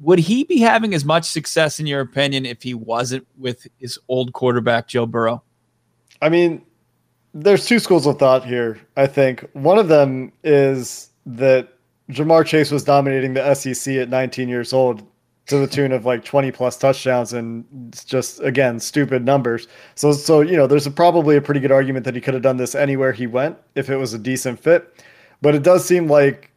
would 0.02 0.20
he 0.20 0.44
be 0.44 0.60
having 0.60 0.94
as 0.94 1.04
much 1.04 1.26
success 1.26 1.80
in 1.80 1.88
your 1.88 2.02
opinion 2.02 2.46
if 2.46 2.64
he 2.64 2.74
wasn't 2.74 3.28
with 3.38 3.68
his 3.78 4.00
old 4.08 4.34
quarterback 4.34 4.88
Joe 4.88 5.06
Burrow? 5.06 5.44
I 6.22 6.30
mean, 6.30 6.62
there's 7.34 7.66
two 7.66 7.80
schools 7.80 8.08
of 8.08 8.18
thought 8.18 8.46
here. 8.46 8.80
I 8.98 9.08
think 9.08 9.48
one 9.54 9.78
of 9.78 9.88
them 9.88 10.32
is 10.44 11.10
that 11.26 11.70
Ja'Marr 12.10 12.46
Chase 12.46 12.72
was 12.72 12.84
dominating 12.84 13.34
the 13.34 13.54
SEC 13.54 13.96
at 13.96 14.10
19 14.10 14.50
years 14.50 14.74
old 14.74 15.04
to 15.48 15.58
the 15.58 15.68
tune 15.68 15.92
of 15.92 16.06
like 16.06 16.24
20 16.24 16.52
plus 16.52 16.78
touchdowns 16.78 17.34
and 17.34 17.66
just 18.06 18.40
again 18.42 18.80
stupid 18.80 19.26
numbers. 19.26 19.68
So 19.96 20.12
so 20.14 20.42
you 20.42 20.56
know, 20.56 20.68
there's 20.68 20.88
a, 20.88 20.92
probably 20.92 21.36
a 21.38 21.42
pretty 21.42 21.60
good 21.60 21.72
argument 21.72 22.06
that 22.06 22.16
he 22.16 22.22
could 22.22 22.36
have 22.36 22.44
done 22.44 22.58
this 22.58 22.76
anywhere 22.76 23.12
he 23.12 23.28
went 23.28 23.58
if 23.76 23.90
it 23.90 23.98
was 23.98 24.14
a 24.14 24.20
decent 24.20 24.60
fit. 24.60 25.04
But 25.42 25.56
it 25.56 25.64
does 25.64 25.86
seem 25.86 26.08
like 26.08 26.49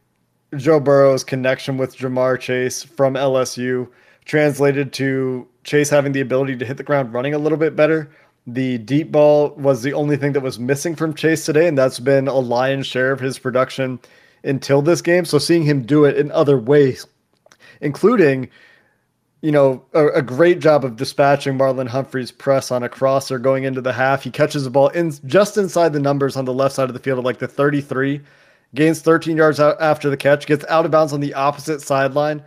Joe 0.57 0.79
Burrow's 0.79 1.23
connection 1.23 1.77
with 1.77 1.97
Ja'Marr 1.97 2.39
Chase 2.39 2.83
from 2.83 3.15
LSU 3.15 3.89
translated 4.25 4.93
to 4.93 5.47
Chase 5.63 5.89
having 5.89 6.11
the 6.11 6.21
ability 6.21 6.55
to 6.57 6.65
hit 6.65 6.77
the 6.77 6.83
ground 6.83 7.13
running 7.13 7.33
a 7.33 7.37
little 7.37 7.57
bit 7.57 7.75
better. 7.75 8.09
The 8.45 8.77
deep 8.77 9.11
ball 9.11 9.51
was 9.51 9.83
the 9.83 9.93
only 9.93 10.17
thing 10.17 10.33
that 10.33 10.41
was 10.41 10.59
missing 10.59 10.95
from 10.95 11.13
Chase 11.13 11.45
today, 11.45 11.67
and 11.67 11.77
that's 11.77 11.99
been 11.99 12.27
a 12.27 12.37
lion's 12.39 12.87
share 12.87 13.11
of 13.11 13.19
his 13.19 13.39
production 13.39 13.99
until 14.43 14.81
this 14.81 15.01
game. 15.01 15.25
So 15.25 15.37
seeing 15.37 15.63
him 15.63 15.83
do 15.83 16.05
it 16.05 16.17
in 16.17 16.31
other 16.31 16.57
ways, 16.57 17.05
including 17.79 18.49
you 19.43 19.51
know, 19.51 19.83
a, 19.93 20.07
a, 20.07 20.21
great 20.21 20.59
job 20.61 20.85
of 20.85 20.95
dispatching 20.95 21.57
Marlon 21.57 21.89
Humphrey's 21.89 22.31
press 22.31 22.71
on 22.71 22.81
a 22.81 22.87
crosser 22.87 23.37
going 23.37 23.65
into 23.65 23.81
the 23.81 23.91
half. 23.91 24.23
He 24.23 24.31
catches 24.31 24.63
the 24.63 24.69
ball 24.69 24.87
in 24.87 25.11
just 25.25 25.57
inside 25.57 25.91
the 25.91 25.99
numbers 25.99 26.37
on 26.37 26.45
the 26.45 26.53
left 26.53 26.75
side 26.75 26.87
of 26.87 26.93
the 26.93 26.99
field 27.01 27.19
of 27.19 27.25
like 27.25 27.39
the 27.39 27.47
33, 27.49 28.21
gains 28.75 29.01
13 29.01 29.37
yards 29.37 29.59
out 29.59 29.81
after 29.81 30.09
the 30.09 30.17
catch, 30.17 30.45
gets 30.45 30.65
out 30.69 30.85
of 30.85 30.91
bounds 30.91 31.13
on 31.13 31.19
the 31.19 31.33
opposite 31.33 31.81
sideline 31.81 32.43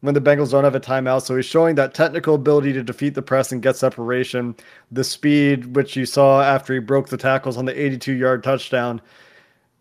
when 0.00 0.14
the 0.14 0.20
Bengals 0.20 0.50
don't 0.50 0.64
have 0.64 0.74
a 0.74 0.80
timeout. 0.80 1.22
So 1.22 1.36
he's 1.36 1.46
showing 1.46 1.74
that 1.76 1.94
technical 1.94 2.34
ability 2.34 2.72
to 2.74 2.82
defeat 2.82 3.14
the 3.14 3.22
press 3.22 3.52
and 3.52 3.62
get 3.62 3.76
separation, 3.76 4.54
the 4.90 5.04
speed, 5.04 5.76
which 5.76 5.96
you 5.96 6.06
saw 6.06 6.42
after 6.42 6.74
he 6.74 6.80
broke 6.80 7.08
the 7.08 7.16
tackles 7.16 7.56
on 7.56 7.64
the 7.64 7.80
82 7.80 8.12
yard 8.12 8.42
touchdown, 8.42 9.00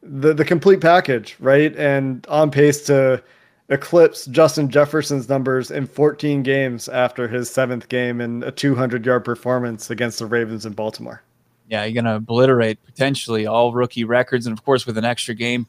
the, 0.01 0.33
the 0.33 0.45
complete 0.45 0.81
package, 0.81 1.35
right? 1.39 1.75
And 1.75 2.25
on 2.27 2.51
pace 2.51 2.81
to 2.85 3.21
eclipse 3.69 4.25
Justin 4.25 4.69
Jefferson's 4.69 5.29
numbers 5.29 5.69
in 5.69 5.85
14 5.85 6.43
games 6.43 6.89
after 6.89 7.27
his 7.27 7.49
seventh 7.49 7.87
game 7.87 8.19
and 8.19 8.43
a 8.43 8.51
200 8.51 9.05
yard 9.05 9.23
performance 9.23 9.89
against 9.89 10.19
the 10.19 10.25
Ravens 10.25 10.65
in 10.65 10.73
Baltimore. 10.73 11.21
Yeah, 11.67 11.83
you're 11.83 11.93
going 11.93 12.05
to 12.05 12.15
obliterate 12.15 12.83
potentially 12.83 13.45
all 13.45 13.73
rookie 13.73 14.03
records. 14.03 14.47
And 14.47 14.57
of 14.57 14.65
course, 14.65 14.87
with 14.87 14.97
an 14.97 15.05
extra 15.05 15.35
game 15.35 15.67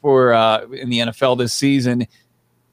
for 0.00 0.32
uh, 0.32 0.66
in 0.66 0.90
the 0.90 0.98
NFL 0.98 1.38
this 1.38 1.52
season, 1.52 2.06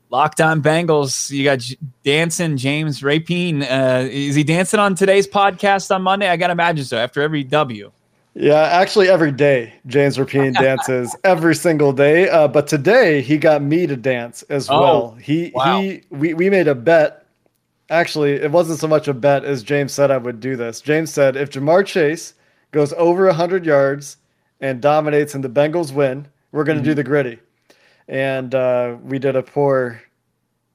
Locked 0.10 0.40
on 0.40 0.62
Bengals. 0.62 1.30
You 1.30 1.44
got 1.44 1.62
dancing 2.04 2.56
James 2.56 3.02
Rapien. 3.02 3.62
Uh, 3.62 4.08
is 4.10 4.36
he 4.36 4.44
dancing 4.44 4.80
on 4.80 4.96
today's 4.96 5.28
podcast 5.28 5.94
on 5.94 6.02
Monday? 6.02 6.30
I 6.30 6.38
got 6.38 6.48
to 6.48 6.54
imagine 6.54 6.86
so 6.86 6.98
after 6.98 7.22
every 7.22 7.44
W. 7.44 7.92
Yeah, 8.34 8.62
actually, 8.62 9.10
every 9.10 9.32
day 9.32 9.74
James 9.88 10.18
Rapien 10.18 10.54
dances 10.60 11.14
every 11.24 11.56
single 11.56 11.92
day. 11.92 12.30
Uh, 12.30 12.48
but 12.48 12.68
today 12.68 13.20
he 13.22 13.38
got 13.38 13.62
me 13.62 13.86
to 13.88 13.98
dance 13.98 14.44
as 14.44 14.70
oh, 14.70 14.80
well. 14.80 15.12
He 15.16 15.52
wow. 15.54 15.82
he 15.82 16.04
we, 16.12 16.34
we 16.34 16.50
made 16.50 16.68
a 16.68 16.76
bet. 16.76 17.26
Actually, 17.90 18.34
it 18.34 18.52
wasn't 18.52 18.80
so 18.80 18.88
much 18.88 19.08
a 19.08 19.14
bet 19.14 19.44
as 19.44 19.64
James 19.64 19.92
said 19.92 20.12
I 20.12 20.18
would 20.18 20.40
do 20.40 20.56
this. 20.56 20.82
James 20.82 21.12
said 21.12 21.36
if 21.36 21.50
Ja'Marr 21.50 21.86
Chase 21.86 22.34
goes 22.72 22.94
over 22.94 23.30
hundred 23.34 23.66
yards 23.66 24.18
and 24.62 24.82
dominates 24.82 25.36
and 25.36 25.44
the 25.44 25.50
Bengals 25.50 25.92
win, 25.92 26.28
we're 26.52 26.64
going 26.64 26.78
to 26.78 26.82
mm-hmm. 26.82 26.92
do 26.92 26.96
the 26.96 27.04
gritty. 27.04 27.40
And 28.08 28.56
uh, 28.56 28.98
we 29.04 29.20
did 29.20 29.36
a 29.36 29.44
poor 29.44 30.02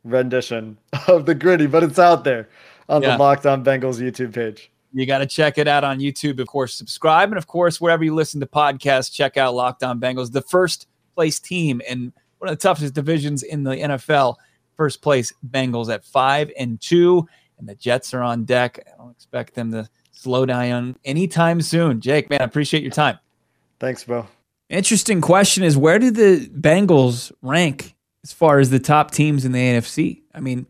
rendition 0.05 0.79
of 1.09 1.26
the 1.26 1.35
gritty, 1.35 1.67
but 1.67 1.83
it's 1.83 1.99
out 1.99 2.25
there 2.25 2.49
on 2.88 3.02
yeah. 3.02 3.12
the 3.12 3.19
Locked 3.19 3.47
On 3.47 3.64
Bengals 3.64 4.00
YouTube 4.00 4.35
page. 4.35 4.71
You 4.93 5.07
got 5.07 5.19
to 5.19 5.26
check 5.26 5.57
it 5.57 5.67
out 5.67 5.85
on 5.85 6.00
YouTube. 6.00 6.38
Of 6.38 6.49
course, 6.49 6.75
subscribe. 6.75 7.31
And 7.31 7.38
of 7.38 7.47
course, 7.47 7.81
wherever 7.81 8.05
you 8.05 8.14
listen 8.14 8.41
to 8.41 8.47
podcasts, 8.47 9.11
check 9.11 9.37
out 9.37 9.55
Locked 9.55 9.83
On 9.83 9.99
Bengals, 9.99 10.33
the 10.33 10.43
first 10.43 10.87
place 11.14 11.41
team 11.41 11.81
in 11.88 12.12
one 12.38 12.50
of 12.50 12.59
the 12.59 12.62
toughest 12.62 12.93
divisions 12.93 13.43
in 13.43 13.62
the 13.62 13.71
NFL. 13.71 14.37
First 14.76 15.00
place 15.00 15.33
Bengals 15.49 15.93
at 15.93 16.05
five 16.05 16.50
and 16.59 16.81
two. 16.81 17.26
And 17.59 17.69
the 17.69 17.75
Jets 17.75 18.12
are 18.12 18.23
on 18.23 18.45
deck. 18.45 18.81
I 18.87 18.97
don't 18.99 19.12
expect 19.12 19.55
them 19.55 19.71
to 19.73 19.88
slow 20.11 20.45
down 20.45 20.97
anytime 21.05 21.62
soon. 21.62 22.00
Jake, 22.00 22.29
man, 22.29 22.43
I 22.43 22.45
appreciate 22.45 22.83
your 22.83 22.93
time. 22.93 23.19
Thanks, 23.79 24.05
Bo. 24.05 24.26
Interesting 24.73 25.21
question 25.21 25.62
is 25.62 25.76
where 25.76 26.00
do 26.00 26.11
the 26.11 26.49
Bengals 26.49 27.31
rank 27.43 27.95
as 28.25 28.33
far 28.33 28.59
as 28.59 28.71
the 28.71 28.81
top 28.81 29.12
teams 29.12 29.45
in 29.45 29.52
the 29.52 29.61
NFC? 29.61 30.23
I 30.35 30.41
mean, 30.41 30.67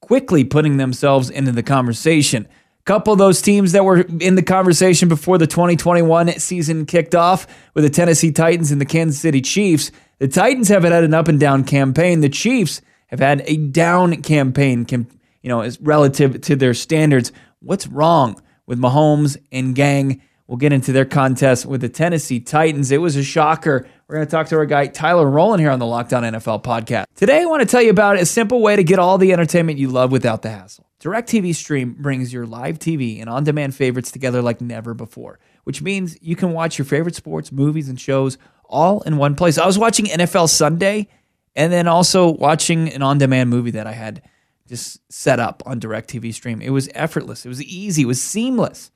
quickly 0.00 0.44
putting 0.44 0.76
themselves 0.76 1.30
into 1.30 1.52
the 1.52 1.62
conversation 1.62 2.46
couple 2.90 3.12
of 3.12 3.20
those 3.20 3.40
teams 3.40 3.70
that 3.70 3.84
were 3.84 4.00
in 4.00 4.34
the 4.34 4.42
conversation 4.42 5.08
before 5.08 5.38
the 5.38 5.46
2021 5.46 6.28
season 6.40 6.86
kicked 6.86 7.14
off 7.14 7.46
with 7.72 7.84
the 7.84 7.90
Tennessee 7.90 8.32
Titans 8.32 8.72
and 8.72 8.80
the 8.80 8.84
Kansas 8.84 9.20
City 9.20 9.40
Chiefs. 9.40 9.92
The 10.18 10.26
Titans 10.26 10.68
have 10.68 10.82
had 10.82 11.04
an 11.04 11.14
up 11.14 11.28
and 11.28 11.38
down 11.38 11.62
campaign. 11.62 12.20
The 12.20 12.28
Chiefs 12.28 12.82
have 13.06 13.20
had 13.20 13.42
a 13.46 13.56
down 13.56 14.22
campaign, 14.22 14.86
you 14.90 15.48
know, 15.48 15.60
as 15.60 15.80
relative 15.80 16.40
to 16.40 16.56
their 16.56 16.74
standards. 16.74 17.30
What's 17.60 17.86
wrong 17.86 18.42
with 18.66 18.80
Mahomes 18.80 19.36
and 19.52 19.72
gang? 19.74 20.20
We'll 20.50 20.56
get 20.56 20.72
into 20.72 20.90
their 20.90 21.04
contest 21.04 21.64
with 21.64 21.80
the 21.80 21.88
Tennessee 21.88 22.40
Titans. 22.40 22.90
It 22.90 23.00
was 23.00 23.14
a 23.14 23.22
shocker. 23.22 23.86
We're 24.08 24.16
going 24.16 24.26
to 24.26 24.30
talk 24.32 24.48
to 24.48 24.56
our 24.56 24.66
guy 24.66 24.88
Tyler 24.88 25.30
Rowland 25.30 25.60
here 25.60 25.70
on 25.70 25.78
the 25.78 25.86
Locked 25.86 26.12
On 26.12 26.24
NFL 26.24 26.64
podcast. 26.64 27.04
Today, 27.14 27.42
I 27.42 27.44
want 27.44 27.60
to 27.60 27.68
tell 27.68 27.80
you 27.80 27.90
about 27.90 28.16
a 28.16 28.26
simple 28.26 28.60
way 28.60 28.74
to 28.74 28.82
get 28.82 28.98
all 28.98 29.16
the 29.16 29.32
entertainment 29.32 29.78
you 29.78 29.86
love 29.86 30.10
without 30.10 30.42
the 30.42 30.50
hassle. 30.50 30.88
DirecTV 30.98 31.54
Stream 31.54 31.94
brings 32.00 32.32
your 32.32 32.46
live 32.46 32.80
TV 32.80 33.20
and 33.20 33.30
on 33.30 33.44
demand 33.44 33.76
favorites 33.76 34.10
together 34.10 34.42
like 34.42 34.60
never 34.60 34.92
before, 34.92 35.38
which 35.62 35.82
means 35.82 36.18
you 36.20 36.34
can 36.34 36.50
watch 36.50 36.78
your 36.78 36.84
favorite 36.84 37.14
sports, 37.14 37.52
movies, 37.52 37.88
and 37.88 38.00
shows 38.00 38.36
all 38.64 39.02
in 39.02 39.18
one 39.18 39.36
place. 39.36 39.56
I 39.56 39.66
was 39.66 39.78
watching 39.78 40.06
NFL 40.06 40.48
Sunday 40.48 41.06
and 41.54 41.72
then 41.72 41.86
also 41.86 42.28
watching 42.28 42.88
an 42.92 43.02
on 43.02 43.18
demand 43.18 43.50
movie 43.50 43.70
that 43.70 43.86
I 43.86 43.92
had 43.92 44.20
just 44.66 45.00
set 45.12 45.38
up 45.38 45.62
on 45.64 45.78
DirecTV 45.78 46.34
Stream. 46.34 46.60
It 46.60 46.70
was 46.70 46.88
effortless, 46.92 47.46
it 47.46 47.48
was 47.48 47.62
easy, 47.62 48.02
it 48.02 48.06
was 48.06 48.20
seamless. 48.20 48.90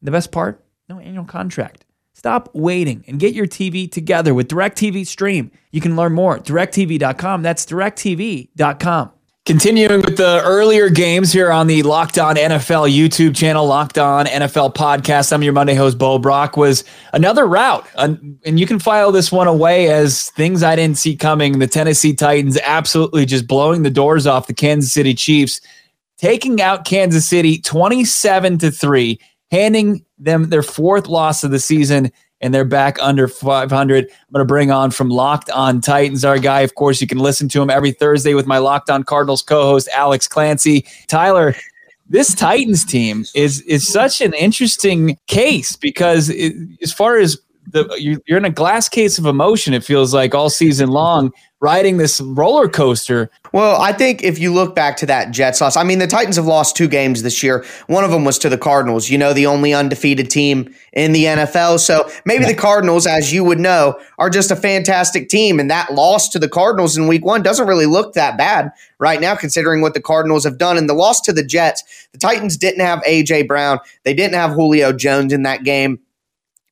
The 0.00 0.10
best 0.10 0.32
part 0.32 0.64
no 0.88 0.98
annual 0.98 1.24
contract. 1.24 1.84
Stop 2.14 2.48
waiting 2.54 3.04
and 3.08 3.18
get 3.18 3.34
your 3.34 3.46
TV 3.46 3.90
together 3.90 4.34
with 4.34 4.48
DirecTV 4.48 5.06
Stream. 5.06 5.50
You 5.72 5.80
can 5.80 5.96
learn 5.96 6.12
more 6.12 6.36
at 6.36 6.44
directv.com. 6.44 7.42
That's 7.42 7.66
directv.com. 7.66 9.10
Continuing 9.46 10.00
with 10.00 10.16
the 10.16 10.40
earlier 10.42 10.88
games 10.88 11.30
here 11.30 11.50
on 11.50 11.66
the 11.66 11.82
Locked 11.82 12.16
On 12.18 12.34
NFL 12.34 12.90
YouTube 12.90 13.36
channel, 13.36 13.66
Locked 13.66 13.98
On 13.98 14.24
NFL 14.24 14.74
podcast. 14.74 15.34
I'm 15.34 15.42
your 15.42 15.52
Monday 15.52 15.74
host, 15.74 15.98
Bo 15.98 16.18
Brack. 16.18 16.56
Was 16.56 16.82
another 17.12 17.46
route, 17.46 17.86
and 17.96 18.58
you 18.58 18.66
can 18.66 18.78
file 18.78 19.12
this 19.12 19.30
one 19.30 19.46
away 19.46 19.90
as 19.90 20.30
things 20.30 20.62
I 20.62 20.76
didn't 20.76 20.96
see 20.96 21.14
coming. 21.14 21.58
The 21.58 21.66
Tennessee 21.66 22.14
Titans 22.14 22.56
absolutely 22.62 23.26
just 23.26 23.46
blowing 23.46 23.82
the 23.82 23.90
doors 23.90 24.26
off 24.26 24.46
the 24.46 24.54
Kansas 24.54 24.94
City 24.94 25.12
Chiefs, 25.12 25.60
taking 26.16 26.62
out 26.62 26.86
Kansas 26.86 27.28
City 27.28 27.58
27 27.58 28.56
to 28.56 28.70
three, 28.70 29.20
handing 29.54 30.04
them 30.18 30.50
their 30.50 30.62
fourth 30.62 31.06
loss 31.06 31.44
of 31.44 31.52
the 31.52 31.60
season 31.60 32.10
and 32.40 32.52
they're 32.52 32.64
back 32.64 32.98
under 33.00 33.28
500. 33.28 33.70
I'm 34.04 34.32
going 34.32 34.40
to 34.40 34.44
bring 34.44 34.72
on 34.72 34.90
from 34.90 35.10
Locked 35.10 35.48
On 35.50 35.80
Titans, 35.80 36.24
our 36.24 36.38
guy. 36.38 36.60
Of 36.62 36.74
course, 36.74 37.00
you 37.00 37.06
can 37.06 37.18
listen 37.18 37.48
to 37.50 37.62
him 37.62 37.70
every 37.70 37.92
Thursday 37.92 38.34
with 38.34 38.46
my 38.46 38.58
Locked 38.58 38.90
On 38.90 39.04
Cardinals 39.04 39.42
co-host 39.42 39.88
Alex 39.94 40.26
Clancy. 40.26 40.84
Tyler, 41.06 41.54
this 42.08 42.34
Titans 42.34 42.84
team 42.84 43.24
is 43.34 43.60
is 43.62 43.86
such 43.86 44.20
an 44.20 44.34
interesting 44.34 45.16
case 45.28 45.76
because 45.76 46.30
it, 46.30 46.54
as 46.82 46.92
far 46.92 47.16
as 47.16 47.38
the 47.70 47.88
you're 48.26 48.38
in 48.38 48.44
a 48.44 48.50
glass 48.50 48.88
case 48.88 49.18
of 49.18 49.24
emotion. 49.24 49.72
It 49.72 49.84
feels 49.84 50.12
like 50.12 50.34
all 50.34 50.50
season 50.50 50.90
long 50.90 51.32
riding 51.64 51.96
this 51.96 52.20
roller 52.20 52.68
coaster. 52.68 53.30
Well, 53.54 53.80
I 53.80 53.94
think 53.94 54.22
if 54.22 54.38
you 54.38 54.52
look 54.52 54.74
back 54.74 54.98
to 54.98 55.06
that 55.06 55.30
Jets 55.30 55.62
loss, 55.62 55.78
I 55.78 55.82
mean, 55.82 55.98
the 55.98 56.06
Titans 56.06 56.36
have 56.36 56.44
lost 56.44 56.76
two 56.76 56.88
games 56.88 57.22
this 57.22 57.42
year. 57.42 57.64
One 57.86 58.04
of 58.04 58.10
them 58.10 58.22
was 58.22 58.38
to 58.40 58.50
the 58.50 58.58
Cardinals, 58.58 59.08
you 59.08 59.16
know, 59.16 59.32
the 59.32 59.46
only 59.46 59.72
undefeated 59.72 60.28
team 60.28 60.74
in 60.92 61.12
the 61.12 61.24
NFL. 61.24 61.80
So 61.80 62.06
maybe 62.26 62.44
the 62.44 62.54
Cardinals, 62.54 63.06
as 63.06 63.32
you 63.32 63.44
would 63.44 63.60
know, 63.60 63.98
are 64.18 64.28
just 64.28 64.50
a 64.50 64.56
fantastic 64.56 65.30
team. 65.30 65.58
And 65.58 65.70
that 65.70 65.94
loss 65.94 66.28
to 66.30 66.38
the 66.38 66.50
Cardinals 66.50 66.98
in 66.98 67.08
week 67.08 67.24
one 67.24 67.42
doesn't 67.42 67.66
really 67.66 67.86
look 67.86 68.12
that 68.12 68.36
bad 68.36 68.70
right 68.98 69.20
now, 69.20 69.34
considering 69.34 69.80
what 69.80 69.94
the 69.94 70.02
Cardinals 70.02 70.44
have 70.44 70.58
done. 70.58 70.76
And 70.76 70.86
the 70.86 70.92
loss 70.92 71.22
to 71.22 71.32
the 71.32 71.44
Jets, 71.44 71.82
the 72.12 72.18
Titans 72.18 72.58
didn't 72.58 72.84
have 72.84 73.02
A.J. 73.06 73.44
Brown, 73.44 73.78
they 74.02 74.12
didn't 74.12 74.34
have 74.34 74.50
Julio 74.50 74.92
Jones 74.92 75.32
in 75.32 75.44
that 75.44 75.64
game. 75.64 75.98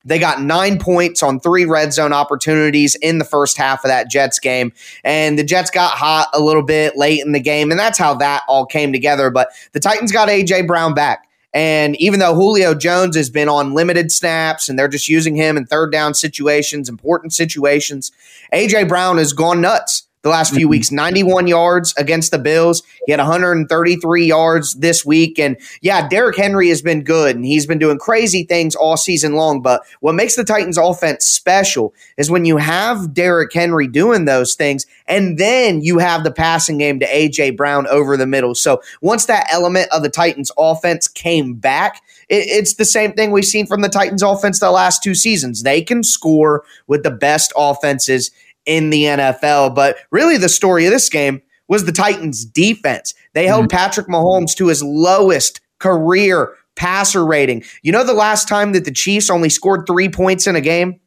They 0.05 0.19
got 0.19 0.41
nine 0.43 0.79
points 0.79 1.23
on 1.23 1.41
three 1.41 1.65
red 1.65 1.93
zone 1.93 2.13
opportunities 2.13 2.95
in 2.97 3.19
the 3.19 3.25
first 3.25 3.57
half 3.57 3.85
of 3.85 3.89
that 3.89 4.11
Jets 4.11 4.39
game. 4.39 4.73
And 5.05 5.39
the 5.39 5.45
Jets 5.45 5.71
got 5.71 5.93
hot 5.93 6.29
a 6.33 6.41
little 6.41 6.63
bit 6.63 6.97
late 6.97 7.25
in 7.25 7.33
the 7.33 7.41
game. 7.41 7.71
And 7.71 7.79
that's 7.79 7.99
how 7.99 8.15
that 8.15 8.43
all 8.49 8.67
came 8.67 8.93
together. 8.93 9.31
But 9.31 9.51
the 9.73 9.81
Titans 9.81 10.13
got 10.13 10.29
A.J. 10.29 10.63
Brown 10.63 10.95
back. 10.95 11.29
And 11.55 11.97
even 11.97 12.19
though 12.19 12.35
Julio 12.35 12.75
Jones 12.75 13.15
has 13.17 13.29
been 13.29 13.49
on 13.49 13.75
limited 13.75 14.11
snaps 14.11 14.69
and 14.69 14.79
they're 14.79 14.89
just 14.89 15.09
using 15.09 15.37
him 15.37 15.57
in 15.57 15.67
third 15.67 15.93
down 15.93 16.15
situations, 16.15 16.89
important 16.89 17.35
situations, 17.35 18.11
A.J. 18.53 18.85
Brown 18.85 19.19
has 19.19 19.33
gone 19.33 19.61
nuts 19.61 20.09
the 20.23 20.29
last 20.29 20.55
few 20.55 20.67
mm-hmm. 20.67 20.71
weeks 20.71 20.91
91 20.91 21.47
yards 21.47 21.95
against 21.97 22.31
the 22.31 22.39
Bills. 22.39 22.83
He 23.07 23.13
had 23.13 23.19
133 23.19 24.25
yards 24.25 24.75
this 24.75 25.05
week. 25.05 25.39
And 25.39 25.57
yeah, 25.81 26.09
Derrick 26.09 26.37
Henry 26.37 26.69
has 26.69 26.81
been 26.81 27.03
good 27.03 27.37
and 27.37 27.45
he's 27.45 27.67
been 27.67 27.79
doing 27.79 27.99
crazy 27.99 28.45
things 28.45 28.75
all 28.75 28.97
season 28.97 29.35
long. 29.35 29.63
But 29.63 29.83
what 30.01 30.15
makes 30.15 30.37
the 30.37 30.45
Titans 30.45 30.79
offense 30.79 31.27
special 31.27 31.93
is 32.17 32.31
when 32.31 32.45
you 32.45 32.57
have 32.57 33.13
Derrick 33.13 33.53
Henry 33.53 33.89
doing 33.89 34.25
those 34.25 34.55
things 34.55 34.87
and 35.07 35.39
then 35.39 35.83
you 35.83 35.99
have 35.99 36.25
the 36.25 36.33
passing 36.33 36.79
game 36.79 37.01
to 37.01 37.17
A.J. 37.17 37.51
Brown 37.51 37.87
over 37.89 38.17
the 38.17 38.27
middle. 38.27 38.55
So 38.55 38.81
once 39.01 39.27
that 39.27 39.49
element 39.51 39.89
of 39.93 40.03
the 40.03 40.09
Titans 40.09 40.53
offense 40.57 41.09
came 41.09 41.55
back, 41.55 42.01
it's 42.29 42.75
the 42.75 42.85
same 42.85 43.13
thing 43.13 43.31
we've 43.31 43.45
seen 43.45 43.67
from 43.67 43.83
the 43.83 43.89
Titans 43.89 44.23
offense 44.23 44.61
the 44.61 44.71
last 44.71 45.03
two 45.03 45.15
seasons. 45.15 45.65
They 45.65 45.83
can 45.83 46.03
score 46.03 46.65
with 46.87 47.03
the 47.03 47.11
best 47.11 47.53
offenses 47.57 48.31
in 48.67 48.91
the 48.91 49.05
NFL. 49.05 49.75
But 49.75 49.97
really, 50.11 50.37
the 50.37 50.49
story 50.49 50.87
of 50.87 50.93
this 50.93 51.09
game 51.09 51.43
was 51.69 51.85
the 51.85 51.93
Titans' 51.93 52.45
defense. 52.45 53.15
They 53.35 53.47
held 53.47 53.67
mm-hmm. 53.67 53.77
Patrick 53.77 54.07
Mahomes 54.07 54.55
to 54.57 54.69
his 54.69 54.83
lowest 54.83 55.61
career 55.79 56.55
passer 56.77 57.25
rating. 57.25 57.65
You 57.83 57.93
know, 57.93 58.05
the 58.05 58.13
last 58.13 58.49
time 58.49 58.73
that 58.73 58.85
the 58.85 58.93
Chiefs 58.93 59.31
only 59.31 59.49
scored 59.49 59.87
three 59.87 60.09
points 60.09 60.47
in 60.47 60.57
a 60.57 60.61
game? 60.61 61.01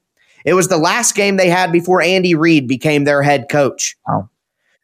It 0.46 0.54
was 0.54 0.68
the 0.68 0.78
last 0.78 1.16
game 1.16 1.38
they 1.38 1.50
had 1.50 1.72
before 1.72 2.02
Andy 2.02 2.36
Reid 2.36 2.68
became 2.68 3.04
their 3.04 3.24
head 3.24 3.48
coach. 3.50 3.96
Wow. 4.08 4.30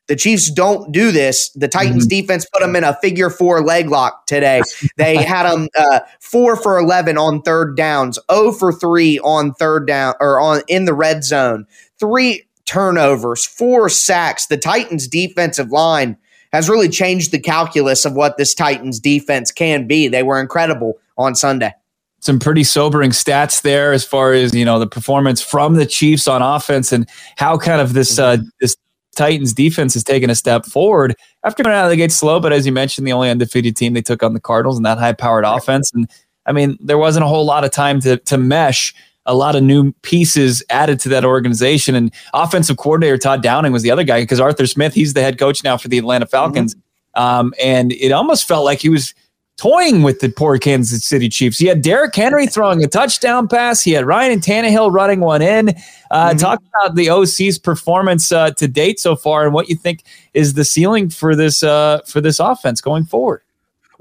The 0.08 0.16
Chiefs 0.16 0.52
don't 0.52 0.92
do 0.92 1.12
this. 1.12 1.52
The 1.52 1.68
Titans 1.68 2.06
mm-hmm. 2.06 2.22
defense 2.22 2.46
put 2.52 2.62
them 2.62 2.76
in 2.76 2.84
a 2.84 2.98
figure 3.02 3.30
four 3.30 3.62
leg 3.62 3.90
lock 3.90 4.26
today. 4.26 4.62
They 4.98 5.16
had 5.24 5.50
them 5.50 5.70
uh, 5.78 6.02
four 6.20 6.56
for 6.56 6.78
11 6.78 7.18
on 7.18 7.42
third 7.44 7.78
downs, 7.78 8.20
0 8.30 8.52
for 8.52 8.74
3 8.74 9.20
on 9.20 9.54
third 9.54 9.88
down 9.88 10.16
or 10.20 10.42
on 10.42 10.64
in 10.68 10.86
the 10.86 10.94
red 10.94 11.24
zone, 11.24 11.66
three 12.00 12.44
turnovers, 12.72 13.46
four 13.46 13.90
sacks. 13.90 14.48
The 14.48 14.56
Titans 14.56 15.06
defensive 15.06 15.72
line 15.72 16.16
has 16.54 16.70
really 16.70 16.88
changed 16.88 17.32
the 17.32 17.40
calculus 17.40 18.06
of 18.06 18.14
what 18.14 18.38
this 18.38 18.54
Titans 18.54 18.98
defense 18.98 19.52
can 19.52 19.88
be. 19.88 20.08
They 20.08 20.24
were 20.24 20.40
incredible 20.40 20.98
on 21.18 21.36
Sunday. 21.36 21.74
Some 22.22 22.40
pretty 22.40 22.64
sobering 22.64 23.12
stats 23.12 23.62
there 23.62 23.92
as 23.92 24.06
far 24.06 24.32
as 24.32 24.56
you 24.56 24.64
know 24.64 24.80
the 24.80 24.88
performance 24.88 25.42
from 25.42 25.76
the 25.76 25.86
Chiefs 25.86 26.28
on 26.28 26.42
offense 26.42 26.94
and 26.94 27.10
how 27.36 27.58
kind 27.58 27.82
of 27.82 27.94
this 27.94 28.18
uh, 28.18 28.38
this 28.62 28.78
Titans 29.18 29.54
defense 29.54 29.94
has 29.96 30.04
taken 30.04 30.30
a 30.30 30.36
step 30.36 30.66
forward 30.66 31.16
after 31.44 31.64
coming 31.64 31.76
out 31.76 31.86
of 31.86 31.90
the 31.90 31.98
gate 31.98 32.12
slow. 32.12 32.40
But 32.40 32.54
as 32.54 32.66
you 32.66 32.72
mentioned, 32.72 33.06
the 33.06 33.12
only 33.12 33.30
undefeated 33.30 33.76
team 33.76 33.94
they 33.94 34.02
took 34.02 34.24
on 34.24 34.34
the 34.34 34.40
Cardinals 34.40 34.78
and 34.78 34.86
that 34.86 34.98
high 34.98 35.14
powered 35.14 35.44
offense. 35.44 35.92
And 35.94 36.10
I 36.46 36.54
mean, 36.54 36.78
there 36.80 36.98
wasn't 36.98 37.26
a 37.26 37.28
whole 37.28 37.46
lot 37.46 37.66
of 37.66 37.72
time 37.72 38.00
to 38.02 38.18
to 38.18 38.38
mesh 38.38 38.94
a 39.26 39.36
lot 39.36 39.56
of 39.56 39.64
new 39.64 39.94
pieces 40.02 40.64
added 40.70 41.00
to 41.02 41.10
that 41.10 41.26
organization. 41.26 41.96
And 41.96 42.14
offensive 42.34 42.78
coordinator 42.78 43.18
Todd 43.18 43.44
Downing 43.44 43.72
was 43.72 43.84
the 43.84 43.92
other 43.92 44.04
guy 44.04 44.22
because 44.22 44.40
Arthur 44.40 44.66
Smith, 44.66 44.94
he's 44.94 45.14
the 45.14 45.22
head 45.22 45.38
coach 45.38 45.64
now 45.64 45.78
for 45.78 45.88
the 45.88 45.98
Atlanta 45.98 46.26
Falcons. 46.26 46.76
Mm-hmm. 46.76 47.22
Um, 47.22 47.54
and 47.62 47.92
it 47.94 48.12
almost 48.12 48.48
felt 48.48 48.66
like 48.66 48.80
he 48.80 48.90
was 48.90 49.14
toying 49.58 50.02
with 50.02 50.22
the 50.22 50.30
poor 50.30 50.58
Kansas 50.58 51.06
City 51.06 51.30
Chiefs. 51.30 51.60
He 51.60 51.68
had 51.68 51.82
Derrick 51.82 52.16
Henry 52.16 52.48
throwing 52.48 52.84
a 52.84 52.88
touchdown 52.88 53.48
pass. 53.48 53.82
He 53.84 53.92
had 53.92 54.06
Ryan 54.06 54.34
and 54.34 54.42
Tannehill 54.42 54.92
running 54.92 55.20
one 55.20 55.42
in. 55.42 55.70
Uh, 56.10 56.30
mm-hmm. 56.30 56.38
Talk 56.38 56.62
about 56.74 56.96
the 56.96 57.10
OC's 57.10 57.60
performance 57.60 58.32
uh, 58.32 58.52
to 58.52 58.68
date 58.68 59.00
so 59.00 59.16
far, 59.16 59.46
and 59.46 59.54
what 59.54 59.70
you 59.70 59.76
think 59.76 60.04
is 60.34 60.56
the 60.56 60.66
ceiling 60.66 61.10
for 61.10 61.36
this 61.36 61.64
uh, 61.64 62.00
for 62.08 62.22
this 62.22 62.40
offense 62.40 62.82
going 62.82 63.04
forward. 63.04 63.42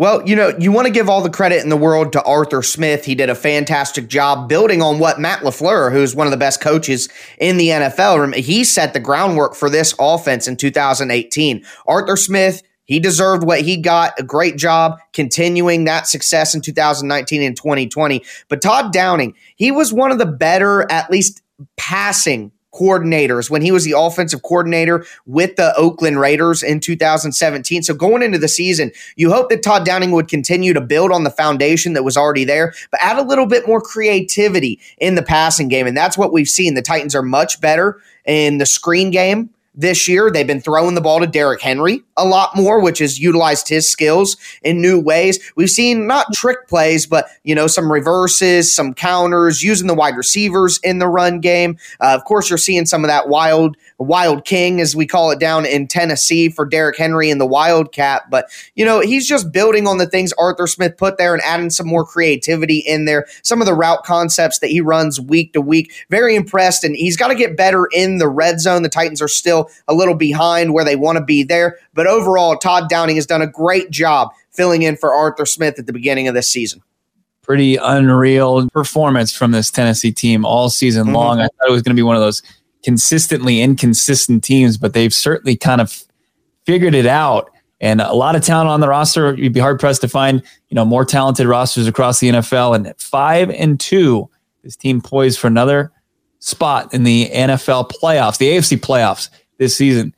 Well, 0.01 0.27
you 0.27 0.35
know, 0.35 0.55
you 0.59 0.73
want 0.73 0.87
to 0.87 0.91
give 0.91 1.11
all 1.11 1.21
the 1.21 1.29
credit 1.29 1.63
in 1.63 1.69
the 1.69 1.77
world 1.77 2.15
to 2.15 2.23
Arthur 2.23 2.63
Smith. 2.63 3.05
He 3.05 3.15
did 3.15 3.29
a 3.29 3.35
fantastic 3.35 4.09
job 4.09 4.49
building 4.49 4.81
on 4.81 4.99
what 4.99 5.21
Matt 5.21 5.41
LaFleur, 5.41 5.93
who's 5.93 6.17
one 6.17 6.27
of 6.27 6.31
the 6.31 6.39
best 6.39 6.63
coaches 6.63 7.11
in 7.37 7.59
the 7.59 7.69
NFL, 7.69 8.35
he 8.35 8.65
set 8.65 8.95
the 8.95 8.99
groundwork 8.99 9.55
for 9.55 9.69
this 9.69 9.95
offense 10.01 10.49
in 10.49 10.57
2018. 10.57 11.63
Arthur 11.87 12.17
Smith, 12.17 12.63
he 12.87 12.99
deserved 12.99 13.45
what 13.45 13.61
he 13.61 13.77
got. 13.77 14.19
A 14.19 14.23
great 14.23 14.57
job 14.57 14.99
continuing 15.13 15.85
that 15.85 16.07
success 16.07 16.55
in 16.55 16.63
2019 16.63 17.43
and 17.43 17.55
2020. 17.55 18.25
But 18.49 18.63
Todd 18.63 18.95
Downing, 18.95 19.35
he 19.57 19.71
was 19.71 19.93
one 19.93 20.11
of 20.11 20.17
the 20.17 20.25
better, 20.25 20.91
at 20.91 21.11
least 21.11 21.43
passing 21.77 22.53
coordinators 22.73 23.51
when 23.51 23.63
he 23.63 23.73
was 23.73 23.85
the 23.85 23.95
offensive 23.97 24.43
coordinator 24.43 25.05
with 25.27 25.57
the 25.57 25.75
Oakland 25.77 26.21
Raiders 26.21 26.63
in 26.63 26.81
2017. 26.81 27.83
So 27.83 27.95
going 27.95 28.23
into 28.23 28.39
the 28.39 28.49
season, 28.49 28.93
you 29.17 29.31
hope 29.31 29.51
that 29.51 29.63
Todd 29.63 29.85
Downing 29.85 30.13
would 30.13 30.29
continue 30.29 30.73
to 30.73 30.81
build 30.81 31.13
on 31.13 31.25
the 31.25 31.31
foundation 31.31 31.93
that 31.95 32.05
was 32.05 32.17
already 32.17 32.45
there, 32.45 32.73
but 32.91 33.01
add 33.03 33.19
a 33.19 33.23
little 33.23 33.47
bit 33.47 33.67
more 33.67 33.81
creativity 33.81 34.81
in 34.99 35.15
the 35.15 35.23
passing 35.23 35.69
game. 35.69 35.87
And 35.87 35.97
that's 35.97 36.17
what 36.17 36.33
we've 36.33 36.49
seen. 36.49 36.75
The 36.75 36.83
Titans 36.83 37.15
are 37.15 37.23
much 37.23 37.61
better 37.61 38.01
in 38.25 38.59
the 38.59 38.67
screen 38.67 39.11
game 39.11 39.51
this 39.81 40.07
year. 40.07 40.31
They've 40.31 40.47
been 40.47 40.61
throwing 40.61 40.95
the 40.95 41.01
ball 41.01 41.21
to 41.21 41.27
Derrick 41.27 41.61
Henry 41.61 42.03
a 42.17 42.25
lot 42.25 42.55
more, 42.55 42.81
which 42.81 42.99
has 42.99 43.19
utilized 43.19 43.69
his 43.69 43.91
skills 43.91 44.37
in 44.63 44.81
new 44.81 45.01
ways. 45.01 45.41
We've 45.57 45.71
seen 45.71 46.07
not 46.07 46.33
trick 46.35 46.69
plays, 46.69 47.07
but 47.07 47.29
you 47.45 47.55
know 47.55 47.67
some 47.67 47.91
reverses, 47.91 48.75
some 48.75 48.95
counters, 48.95 49.63
using 49.63 49.87
the 49.87 49.95
wide 49.95 50.17
receivers 50.17 50.79
in 50.83 50.99
the 50.99 51.09
run 51.09 51.41
game. 51.41 51.79
Uh, 52.01 52.15
of 52.15 52.25
course, 52.25 52.51
you're 52.51 52.59
seeing 52.59 52.87
some 52.87 53.05
of 53.05 53.09
that 53.09 53.29
wild, 53.29 53.77
wild 53.99 54.45
king 54.45 54.81
as 54.81 54.95
we 54.95 55.07
call 55.07 55.31
it 55.31 55.41
down 55.41 55.65
in 55.65 55.89
Tennessee 55.89 56.51
for 56.51 56.67
Derrick 56.67 56.99
Henry 56.99 57.31
and 57.31 57.41
the 57.41 57.47
Wildcat. 57.47 58.29
But 58.31 58.51
you 58.75 58.85
know 58.85 59.01
he's 59.01 59.27
just 59.27 59.51
building 59.51 59.87
on 59.87 59.99
the 59.99 60.07
things 60.07 60.33
Arthur 60.39 60.67
Smith 60.67 60.97
put 60.99 61.17
there 61.17 61.33
and 61.33 61.43
adding 61.43 61.71
some 61.71 61.87
more 61.87 62.05
creativity 62.05 62.79
in 62.79 63.07
there. 63.07 63.27
Some 63.43 63.61
of 63.61 63.67
the 63.67 63.75
route 63.75 64.05
concepts 64.05 64.59
that 64.59 64.69
he 64.69 64.81
runs 64.81 65.19
week 65.19 65.55
to 65.55 65.61
week. 65.61 65.93
Very 66.11 66.37
impressed, 66.37 66.85
and 66.85 66.95
he's 66.95 67.17
got 67.17 67.29
to 67.29 67.35
get 67.35 67.57
better 67.57 67.89
in 67.93 68.19
the 68.19 68.29
red 68.29 68.61
zone. 68.61 68.83
The 68.83 68.89
Titans 68.91 69.23
are 69.23 69.29
still 69.29 69.70
a 69.89 69.95
little 69.95 70.15
behind 70.15 70.73
where 70.73 70.85
they 70.85 70.97
want 70.97 71.19
to 71.19 71.25
be 71.25 71.43
there. 71.43 71.79
But 71.95 72.07
overall, 72.07 72.57
Todd 72.57 72.89
Downing 72.89 73.17
has 73.17 73.27
done 73.27 73.43
a 73.43 73.47
great 73.47 73.91
job 73.91 74.31
filling 74.53 74.83
in 74.83 74.97
for 74.97 75.15
Arthur 75.15 75.47
Smith 75.47 75.79
at 75.79 75.87
the 75.87 75.93
beginning 75.93 76.29
of 76.29 76.35
this 76.35 76.51
season. 76.51 76.83
Pretty 77.43 77.77
unreal 77.77 78.69
performance 78.71 79.35
from 79.35 79.51
this 79.51 79.71
Tennessee 79.71 80.13
team 80.13 80.45
all 80.45 80.69
season 80.71 81.07
mm-hmm. 81.07 81.15
long. 81.15 81.41
I 81.41 81.45
thought 81.45 81.69
it 81.69 81.73
was 81.73 81.83
going 81.83 81.95
to 81.95 81.99
be 81.99 82.05
one 82.05 82.17
of 82.17 82.23
those 82.23 82.43
consistently 82.85 83.61
inconsistent 83.61 84.45
teams, 84.45 84.77
but 84.77 84.93
they've 84.93 85.15
certainly 85.15 85.57
kind 85.57 85.81
of 85.81 86.05
figured 86.65 86.95
it 86.95 87.07
out. 87.07 87.51
And 87.81 88.01
a 88.03 88.13
lot 88.13 88.37
of 88.37 88.45
talent 88.45 88.69
on 88.69 88.81
the 88.81 88.89
roster. 88.89 89.35
You'd 89.35 89.55
be 89.55 89.61
hard 89.61 89.81
pressed 89.81 90.03
to 90.03 90.09
find, 90.09 90.43
you 90.69 90.75
know, 90.75 90.85
more 90.85 91.05
talented 91.05 91.47
rosters 91.47 91.87
across 91.87 92.21
the 92.21 92.29
NFL. 92.29 92.77
And 92.77 92.95
five 92.99 93.49
and 93.51 93.81
two, 93.81 94.29
this 94.63 94.77
team 94.77 95.01
poised 95.01 95.39
for 95.39 95.47
another 95.47 95.91
spot 96.41 96.93
in 96.93 97.05
the 97.05 97.31
NFL 97.33 97.91
playoffs, 97.91 98.39
the 98.39 98.51
AFC 98.51 98.79
playoffs 98.79 99.31
this 99.61 99.77
season. 99.77 100.13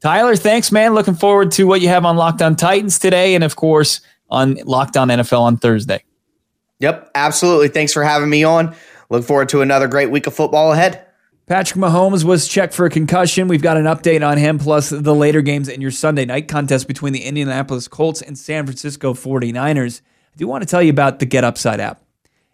Tyler, 0.00 0.36
thanks, 0.36 0.70
man. 0.70 0.94
Looking 0.94 1.14
forward 1.14 1.50
to 1.52 1.66
what 1.66 1.80
you 1.80 1.88
have 1.88 2.04
on 2.04 2.16
Locked 2.16 2.42
On 2.42 2.54
Titans 2.54 3.00
today, 3.00 3.34
and 3.34 3.42
of 3.42 3.56
course 3.56 4.00
on 4.30 4.54
Locked 4.64 4.96
On 4.96 5.08
NFL 5.08 5.40
on 5.40 5.56
Thursday. 5.56 6.04
Yep, 6.78 7.10
absolutely. 7.14 7.68
Thanks 7.68 7.92
for 7.92 8.04
having 8.04 8.28
me 8.28 8.44
on. 8.44 8.76
Look 9.08 9.24
forward 9.24 9.48
to 9.50 9.62
another 9.62 9.88
great 9.88 10.10
week 10.10 10.26
of 10.26 10.34
football 10.34 10.72
ahead. 10.72 11.06
Patrick 11.46 11.80
Mahomes 11.80 12.24
was 12.24 12.46
checked 12.48 12.72
for 12.72 12.86
a 12.86 12.90
concussion. 12.90 13.48
We've 13.48 13.62
got 13.62 13.76
an 13.76 13.84
update 13.84 14.26
on 14.26 14.38
him, 14.38 14.58
plus 14.58 14.90
the 14.90 15.14
later 15.14 15.42
games 15.42 15.68
in 15.68 15.80
your 15.80 15.90
Sunday 15.90 16.24
night 16.24 16.48
contest 16.48 16.86
between 16.86 17.12
the 17.12 17.24
Indianapolis 17.24 17.88
Colts 17.88 18.22
and 18.22 18.38
San 18.38 18.64
Francisco 18.64 19.14
49ers. 19.14 20.00
I 20.34 20.36
do 20.36 20.46
want 20.46 20.62
to 20.62 20.68
tell 20.68 20.82
you 20.82 20.90
about 20.90 21.18
the 21.18 21.26
Get 21.26 21.44
Upside 21.44 21.80
app. 21.80 22.02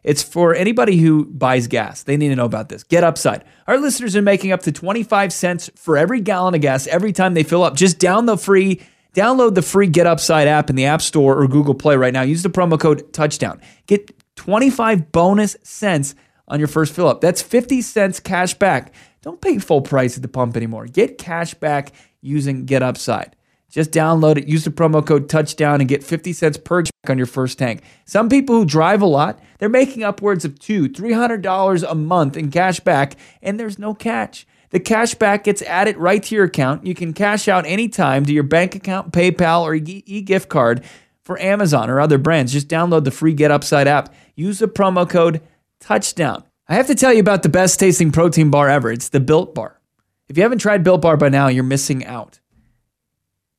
It's 0.05 0.23
for 0.23 0.55
anybody 0.55 0.99
who 0.99 1.27
buys 1.27 1.67
gas. 1.67 2.03
They 2.03 2.17
need 2.17 2.29
to 2.29 2.37
know 2.37 2.45
about 2.45 2.69
this. 2.69 2.83
Get 2.85 3.05
Upside. 3.05 3.45
Our 3.67 3.79
listeners 3.79 4.17
are 4.17 4.23
making 4.23 4.53
up 4.53 4.63
to 4.63 4.73
25 4.73 5.33
cents 5.33 5.71
for 5.75 5.97
every 5.97 6.21
gallon 6.21 6.55
of 6.55 6.61
gas 6.61 6.87
every 6.87 7.13
time 7.13 7.35
they 7.35 7.43
fill 7.43 7.63
up. 7.63 7.77
Just 7.77 7.99
down 7.99 8.27
the 8.27 8.37
free 8.37 8.81
download 9.15 9.55
the 9.55 9.63
free 9.63 9.89
Get 9.89 10.07
Upside 10.07 10.49
app 10.49 10.71
in 10.71 10.77
the 10.77 10.87
App 10.87 11.03
Store 11.03 11.41
or 11.41 11.49
Google 11.49 11.75
Play 11.75 11.97
right 11.97 12.13
now. 12.13 12.23
Use 12.23 12.43
the 12.43 12.51
promo 12.51 12.79
code 12.79 13.13
touchdown. 13.13 13.61
Get 13.87 14.13
25 14.37 15.11
bonus 15.11 15.57
cents 15.63 16.15
on 16.47 16.59
your 16.59 16.69
first 16.69 16.95
fill 16.95 17.09
up. 17.09 17.21
That's 17.21 17.43
50 17.43 17.83
cents 17.83 18.21
cash 18.21 18.55
back. 18.55 18.95
Don't 19.23 19.41
pay 19.41 19.59
full 19.59 19.83
price 19.83 20.17
at 20.17 20.23
the 20.23 20.29
pump 20.29 20.57
anymore. 20.57 20.87
Get 20.87 21.19
cash 21.19 21.55
back 21.55 21.93
using 22.21 22.65
Get 22.65 22.83
Upside. 22.83 23.35
Just 23.71 23.91
download 23.91 24.39
it, 24.39 24.49
use 24.49 24.65
the 24.65 24.71
promo 24.71 25.05
code 25.05 25.29
touchdown, 25.29 25.81
and 25.81 25.89
get 25.89 26.03
50 26.03 26.33
cents 26.33 26.57
per 26.57 26.85
on 27.09 27.19
your 27.19 27.27
first 27.27 27.59
tank. 27.59 27.83
Some 28.07 28.29
people 28.29 28.57
who 28.57 28.65
drive 28.65 29.03
a 29.03 29.07
lot, 29.07 29.41
they're 29.59 29.69
making 29.69 30.03
upwards 30.03 30.45
of 30.45 30.59
two, 30.59 30.89
$300 30.89 31.91
a 31.91 31.95
month 31.95 32.37
in 32.37 32.51
cash 32.51 32.81
back, 32.81 33.17
and 33.43 33.61
there's 33.61 33.79
no 33.79 33.95
catch. 33.95 34.47
The 34.71 34.81
cash 34.81 35.15
back 35.15 35.45
gets 35.45 35.63
added 35.63 35.97
right 35.97 36.23
to 36.23 36.35
your 36.35 36.45
account. 36.45 36.87
You 36.87 36.95
can 36.95 37.13
cash 37.15 37.49
out 37.49 37.67
anytime 37.67 38.25
to 38.27 38.33
your 38.33 38.43
bank 38.43 38.75
account, 38.75 39.13
PayPal, 39.13 39.63
or 39.63 39.75
e 39.75 40.23
gift 40.23 40.49
card 40.49 40.85
for 41.23 41.41
Amazon 41.41 41.89
or 41.89 42.01
other 42.01 42.19
brands. 42.19 42.53
Just 42.53 42.69
download 42.69 43.05
the 43.05 43.11
free 43.11 43.33
Get 43.33 43.51
Upside 43.51 43.87
app. 43.87 44.15
Use 44.35 44.59
the 44.59 44.69
promo 44.69 45.09
code 45.09 45.41
touchdown. 45.81 46.45
I 46.69 46.75
have 46.75 46.87
to 46.89 46.95
tell 46.95 47.15
you 47.15 47.21
about 47.21 47.43
the 47.43 47.49
best 47.49 47.81
tasting 47.81 48.13
protein 48.13 48.51
bar 48.51 48.69
ever. 48.69 48.93
It's 48.93 49.09
the 49.09 49.21
Built 49.21 49.55
Bar. 49.55 49.81
If 50.29 50.37
you 50.37 50.43
haven't 50.43 50.59
tried 50.59 50.85
Built 50.85 51.01
Bar 51.01 51.17
by 51.17 51.31
now, 51.31 51.49
you're 51.49 51.65
missing 51.65 52.05
out. 52.05 52.41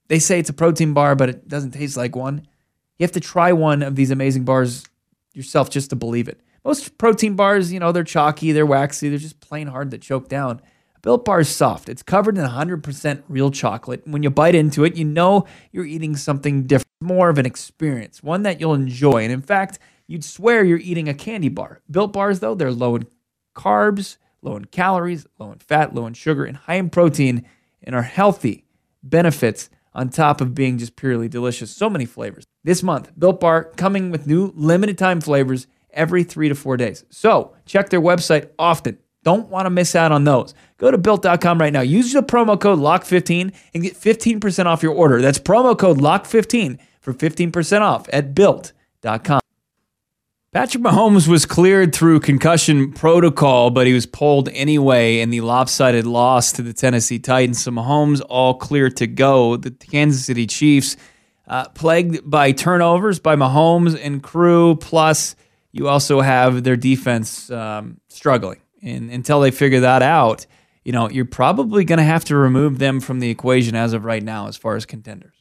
They 0.09 0.19
say 0.19 0.39
it's 0.39 0.49
a 0.49 0.53
protein 0.53 0.93
bar, 0.93 1.15
but 1.15 1.29
it 1.29 1.47
doesn't 1.47 1.71
taste 1.71 1.95
like 1.95 2.15
one. 2.15 2.45
You 2.97 3.03
have 3.05 3.11
to 3.13 3.19
try 3.19 3.53
one 3.53 3.81
of 3.81 3.95
these 3.95 4.11
amazing 4.11 4.43
bars 4.43 4.85
yourself 5.33 5.69
just 5.69 5.91
to 5.91 5.95
believe 5.95 6.27
it. 6.27 6.41
Most 6.65 6.97
protein 6.97 7.35
bars, 7.35 7.71
you 7.71 7.79
know, 7.79 7.91
they're 7.91 8.03
chalky, 8.03 8.51
they're 8.51 8.65
waxy, 8.65 9.07
they're 9.07 9.17
just 9.17 9.39
plain 9.39 9.67
hard 9.67 9.91
to 9.91 9.97
choke 9.97 10.27
down. 10.27 10.61
Built 11.01 11.23
Bar 11.23 11.39
is 11.39 11.49
soft. 11.49 11.87
It's 11.87 12.03
covered 12.03 12.37
in 12.37 12.43
100% 12.43 13.23
real 13.29 13.51
chocolate. 13.51 14.01
When 14.05 14.21
you 14.21 14.29
bite 14.29 14.55
into 14.55 14.83
it, 14.83 14.97
you 14.97 15.05
know 15.05 15.45
you're 15.71 15.85
eating 15.85 16.17
something 16.17 16.63
different, 16.63 16.89
more 16.99 17.29
of 17.29 17.37
an 17.37 17.45
experience, 17.45 18.21
one 18.21 18.43
that 18.43 18.59
you'll 18.59 18.73
enjoy. 18.73 19.23
And 19.23 19.31
in 19.31 19.41
fact, 19.41 19.79
you'd 20.07 20.25
swear 20.25 20.65
you're 20.65 20.79
eating 20.79 21.07
a 21.07 21.13
candy 21.13 21.47
bar. 21.47 21.79
Built 21.89 22.11
Bars, 22.11 22.41
though, 22.41 22.55
they're 22.55 22.71
low 22.71 22.97
in 22.97 23.07
carbs, 23.55 24.17
low 24.41 24.57
in 24.57 24.65
calories, 24.65 25.25
low 25.37 25.53
in 25.53 25.59
fat, 25.59 25.95
low 25.95 26.05
in 26.05 26.13
sugar, 26.13 26.43
and 26.43 26.57
high 26.57 26.75
in 26.75 26.89
protein, 26.89 27.45
and 27.81 27.95
are 27.95 28.01
healthy 28.01 28.65
benefits 29.01 29.69
on 29.93 30.09
top 30.09 30.41
of 30.41 30.55
being 30.55 30.77
just 30.77 30.95
purely 30.95 31.27
delicious. 31.27 31.71
So 31.71 31.89
many 31.89 32.05
flavors. 32.05 32.45
This 32.63 32.83
month, 32.83 33.11
Built 33.17 33.39
Bar 33.39 33.65
coming 33.75 34.11
with 34.11 34.27
new 34.27 34.53
limited 34.55 34.97
time 34.97 35.21
flavors 35.21 35.67
every 35.91 36.23
three 36.23 36.49
to 36.49 36.55
four 36.55 36.77
days. 36.77 37.03
So 37.09 37.55
check 37.65 37.89
their 37.89 38.01
website 38.01 38.49
often. 38.57 38.97
Don't 39.23 39.49
want 39.49 39.65
to 39.65 39.69
miss 39.69 39.95
out 39.95 40.11
on 40.11 40.23
those. 40.23 40.53
Go 40.77 40.91
to 40.91 40.97
built.com 40.97 41.59
right 41.59 41.73
now. 41.73 41.81
Use 41.81 42.13
the 42.13 42.23
promo 42.23 42.59
code 42.59 42.79
LOCK15 42.79 43.53
and 43.73 43.83
get 43.83 43.95
15% 43.95 44.65
off 44.65 44.81
your 44.81 44.93
order. 44.93 45.21
That's 45.21 45.39
promo 45.39 45.77
code 45.77 45.97
LOCK15 45.97 46.79
for 47.01 47.13
15% 47.13 47.81
off 47.81 48.07
at 48.13 48.33
built.com. 48.33 49.38
Patrick 50.51 50.83
Mahomes 50.83 51.27
was 51.27 51.45
cleared 51.45 51.93
through 51.93 52.21
concussion 52.21 52.91
protocol, 52.91 53.69
but 53.69 53.85
he 53.85 53.93
was 53.93 54.07
pulled 54.07 54.49
anyway 54.49 55.19
in 55.19 55.29
the 55.29 55.41
lopsided 55.41 56.07
loss 56.07 56.51
to 56.53 56.63
the 56.63 56.73
Tennessee 56.73 57.19
Titans. 57.19 57.61
So 57.61 57.69
Mahomes 57.69 58.19
all 58.27 58.55
clear 58.55 58.89
to 58.89 59.05
go. 59.05 59.57
The 59.57 59.69
Kansas 59.69 60.25
City 60.25 60.47
Chiefs, 60.47 60.97
uh, 61.47 61.69
plagued 61.69 62.27
by 62.27 62.51
turnovers 62.51 63.19
by 63.19 63.35
Mahomes 63.35 63.99
and 64.03 64.23
crew, 64.23 64.75
plus 64.77 65.35
you 65.71 65.87
also 65.87 66.19
have 66.19 66.63
their 66.63 66.75
defense 66.75 67.51
um, 67.51 68.01
struggling. 68.07 68.59
And 68.81 69.11
until 69.11 69.41
they 69.41 69.51
figure 69.51 69.81
that 69.81 70.01
out, 70.01 70.47
you 70.83 70.91
know, 70.91 71.11
you're 71.11 71.25
probably 71.25 71.85
going 71.85 71.99
to 71.99 72.03
have 72.03 72.25
to 72.25 72.35
remove 72.35 72.79
them 72.79 73.01
from 73.01 73.19
the 73.19 73.29
equation 73.29 73.75
as 73.75 73.93
of 73.93 74.03
right 74.03 74.23
now 74.23 74.47
as 74.47 74.57
far 74.57 74.75
as 74.75 74.87
contenders. 74.87 75.35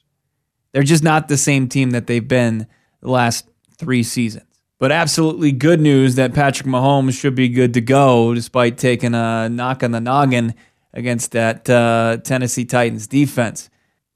They're 0.72 0.82
just 0.82 1.02
not 1.02 1.28
the 1.28 1.38
same 1.38 1.66
team 1.66 1.92
that 1.92 2.06
they've 2.06 2.28
been 2.28 2.66
the 3.00 3.08
last 3.10 3.48
three 3.78 4.02
seasons. 4.02 4.44
But 4.78 4.92
absolutely 4.92 5.50
good 5.50 5.80
news 5.80 6.14
that 6.14 6.34
Patrick 6.34 6.68
Mahomes 6.68 7.18
should 7.18 7.34
be 7.34 7.48
good 7.48 7.74
to 7.74 7.80
go 7.80 8.32
despite 8.32 8.78
taking 8.78 9.12
a 9.12 9.48
knock 9.48 9.82
on 9.82 9.90
the 9.90 10.00
noggin 10.00 10.54
against 10.92 11.32
that 11.32 11.68
uh, 11.68 12.18
Tennessee 12.22 12.64
Titans 12.64 13.08
defense. 13.08 13.70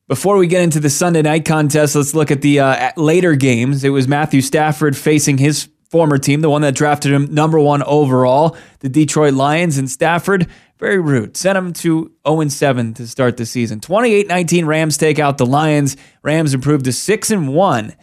Before 0.07 0.37
we 0.37 0.47
get 0.47 0.63
into 0.63 0.79
the 0.79 0.91
Sunday 0.91 1.23
night 1.23 1.45
contest, 1.45 1.97
let's 1.97 2.15
look 2.15 2.31
at 2.31 2.43
the 2.43 2.61
uh, 2.61 2.93
later 2.97 3.35
games. 3.35 3.83
It 3.83 3.91
was 3.91 4.07
Matthew 4.07 4.41
Stafford 4.41 4.97
facing 4.97 5.39
his 5.39 5.69
former 5.91 6.19
team, 6.19 6.43
the 6.43 6.51
one 6.51 6.63
that 6.63 6.75
drafted 6.75 7.13
him 7.13 7.35
number 7.35 7.59
one 7.59 7.83
overall, 7.83 8.57
the 8.81 8.89
Detroit 8.89 9.35
Lions, 9.35 9.79
and 9.79 9.91
Stafford. 9.91 10.47
Very 10.79 11.01
rude. 11.01 11.37
Sent 11.37 11.57
him 11.59 11.73
to 11.75 12.13
0 12.27 12.49
7 12.49 12.95
to 12.95 13.07
start 13.07 13.37
the 13.37 13.47
season. 13.47 13.81
28 13.81 14.27
19 14.27 14.67
Rams 14.67 14.97
take 14.97 15.19
out 15.19 15.39
the 15.39 15.47
Lions. 15.47 15.97
Rams 16.23 16.55
improved 16.55 16.85
to 16.85 16.93
6 16.93 17.31
and 17.31 17.55
1 17.55 17.95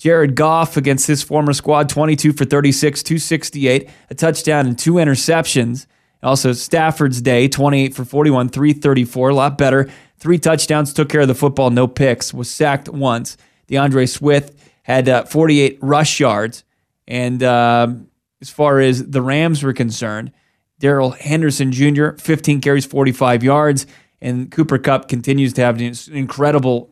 Jared 0.00 0.34
Goff 0.34 0.78
against 0.78 1.06
his 1.06 1.22
former 1.22 1.52
squad, 1.52 1.90
22 1.90 2.32
for 2.32 2.46
36, 2.46 3.02
268, 3.02 3.90
a 4.08 4.14
touchdown 4.14 4.66
and 4.66 4.78
two 4.78 4.94
interceptions. 4.94 5.86
Also, 6.22 6.52
Stafford's 6.52 7.20
day, 7.20 7.48
28 7.48 7.94
for 7.94 8.06
41, 8.06 8.48
334, 8.48 9.28
a 9.28 9.34
lot 9.34 9.58
better. 9.58 9.90
Three 10.16 10.38
touchdowns, 10.38 10.94
took 10.94 11.10
care 11.10 11.20
of 11.20 11.28
the 11.28 11.34
football, 11.34 11.68
no 11.68 11.86
picks, 11.86 12.32
was 12.32 12.50
sacked 12.50 12.88
once. 12.88 13.36
D'Andre 13.66 14.06
Swift 14.06 14.58
had 14.84 15.06
uh, 15.06 15.24
48 15.26 15.78
rush 15.82 16.18
yards. 16.18 16.64
And 17.06 17.42
uh, 17.42 17.88
as 18.40 18.48
far 18.48 18.80
as 18.80 19.06
the 19.06 19.20
Rams 19.20 19.62
were 19.62 19.74
concerned, 19.74 20.32
Darrell 20.78 21.10
Henderson 21.10 21.72
Jr., 21.72 22.12
15 22.12 22.62
carries, 22.62 22.86
45 22.86 23.44
yards. 23.44 23.86
And 24.22 24.50
Cooper 24.50 24.78
Kupp 24.78 25.08
continues 25.08 25.52
to 25.54 25.60
have 25.60 25.78
an 25.78 25.94
incredible 26.10 26.89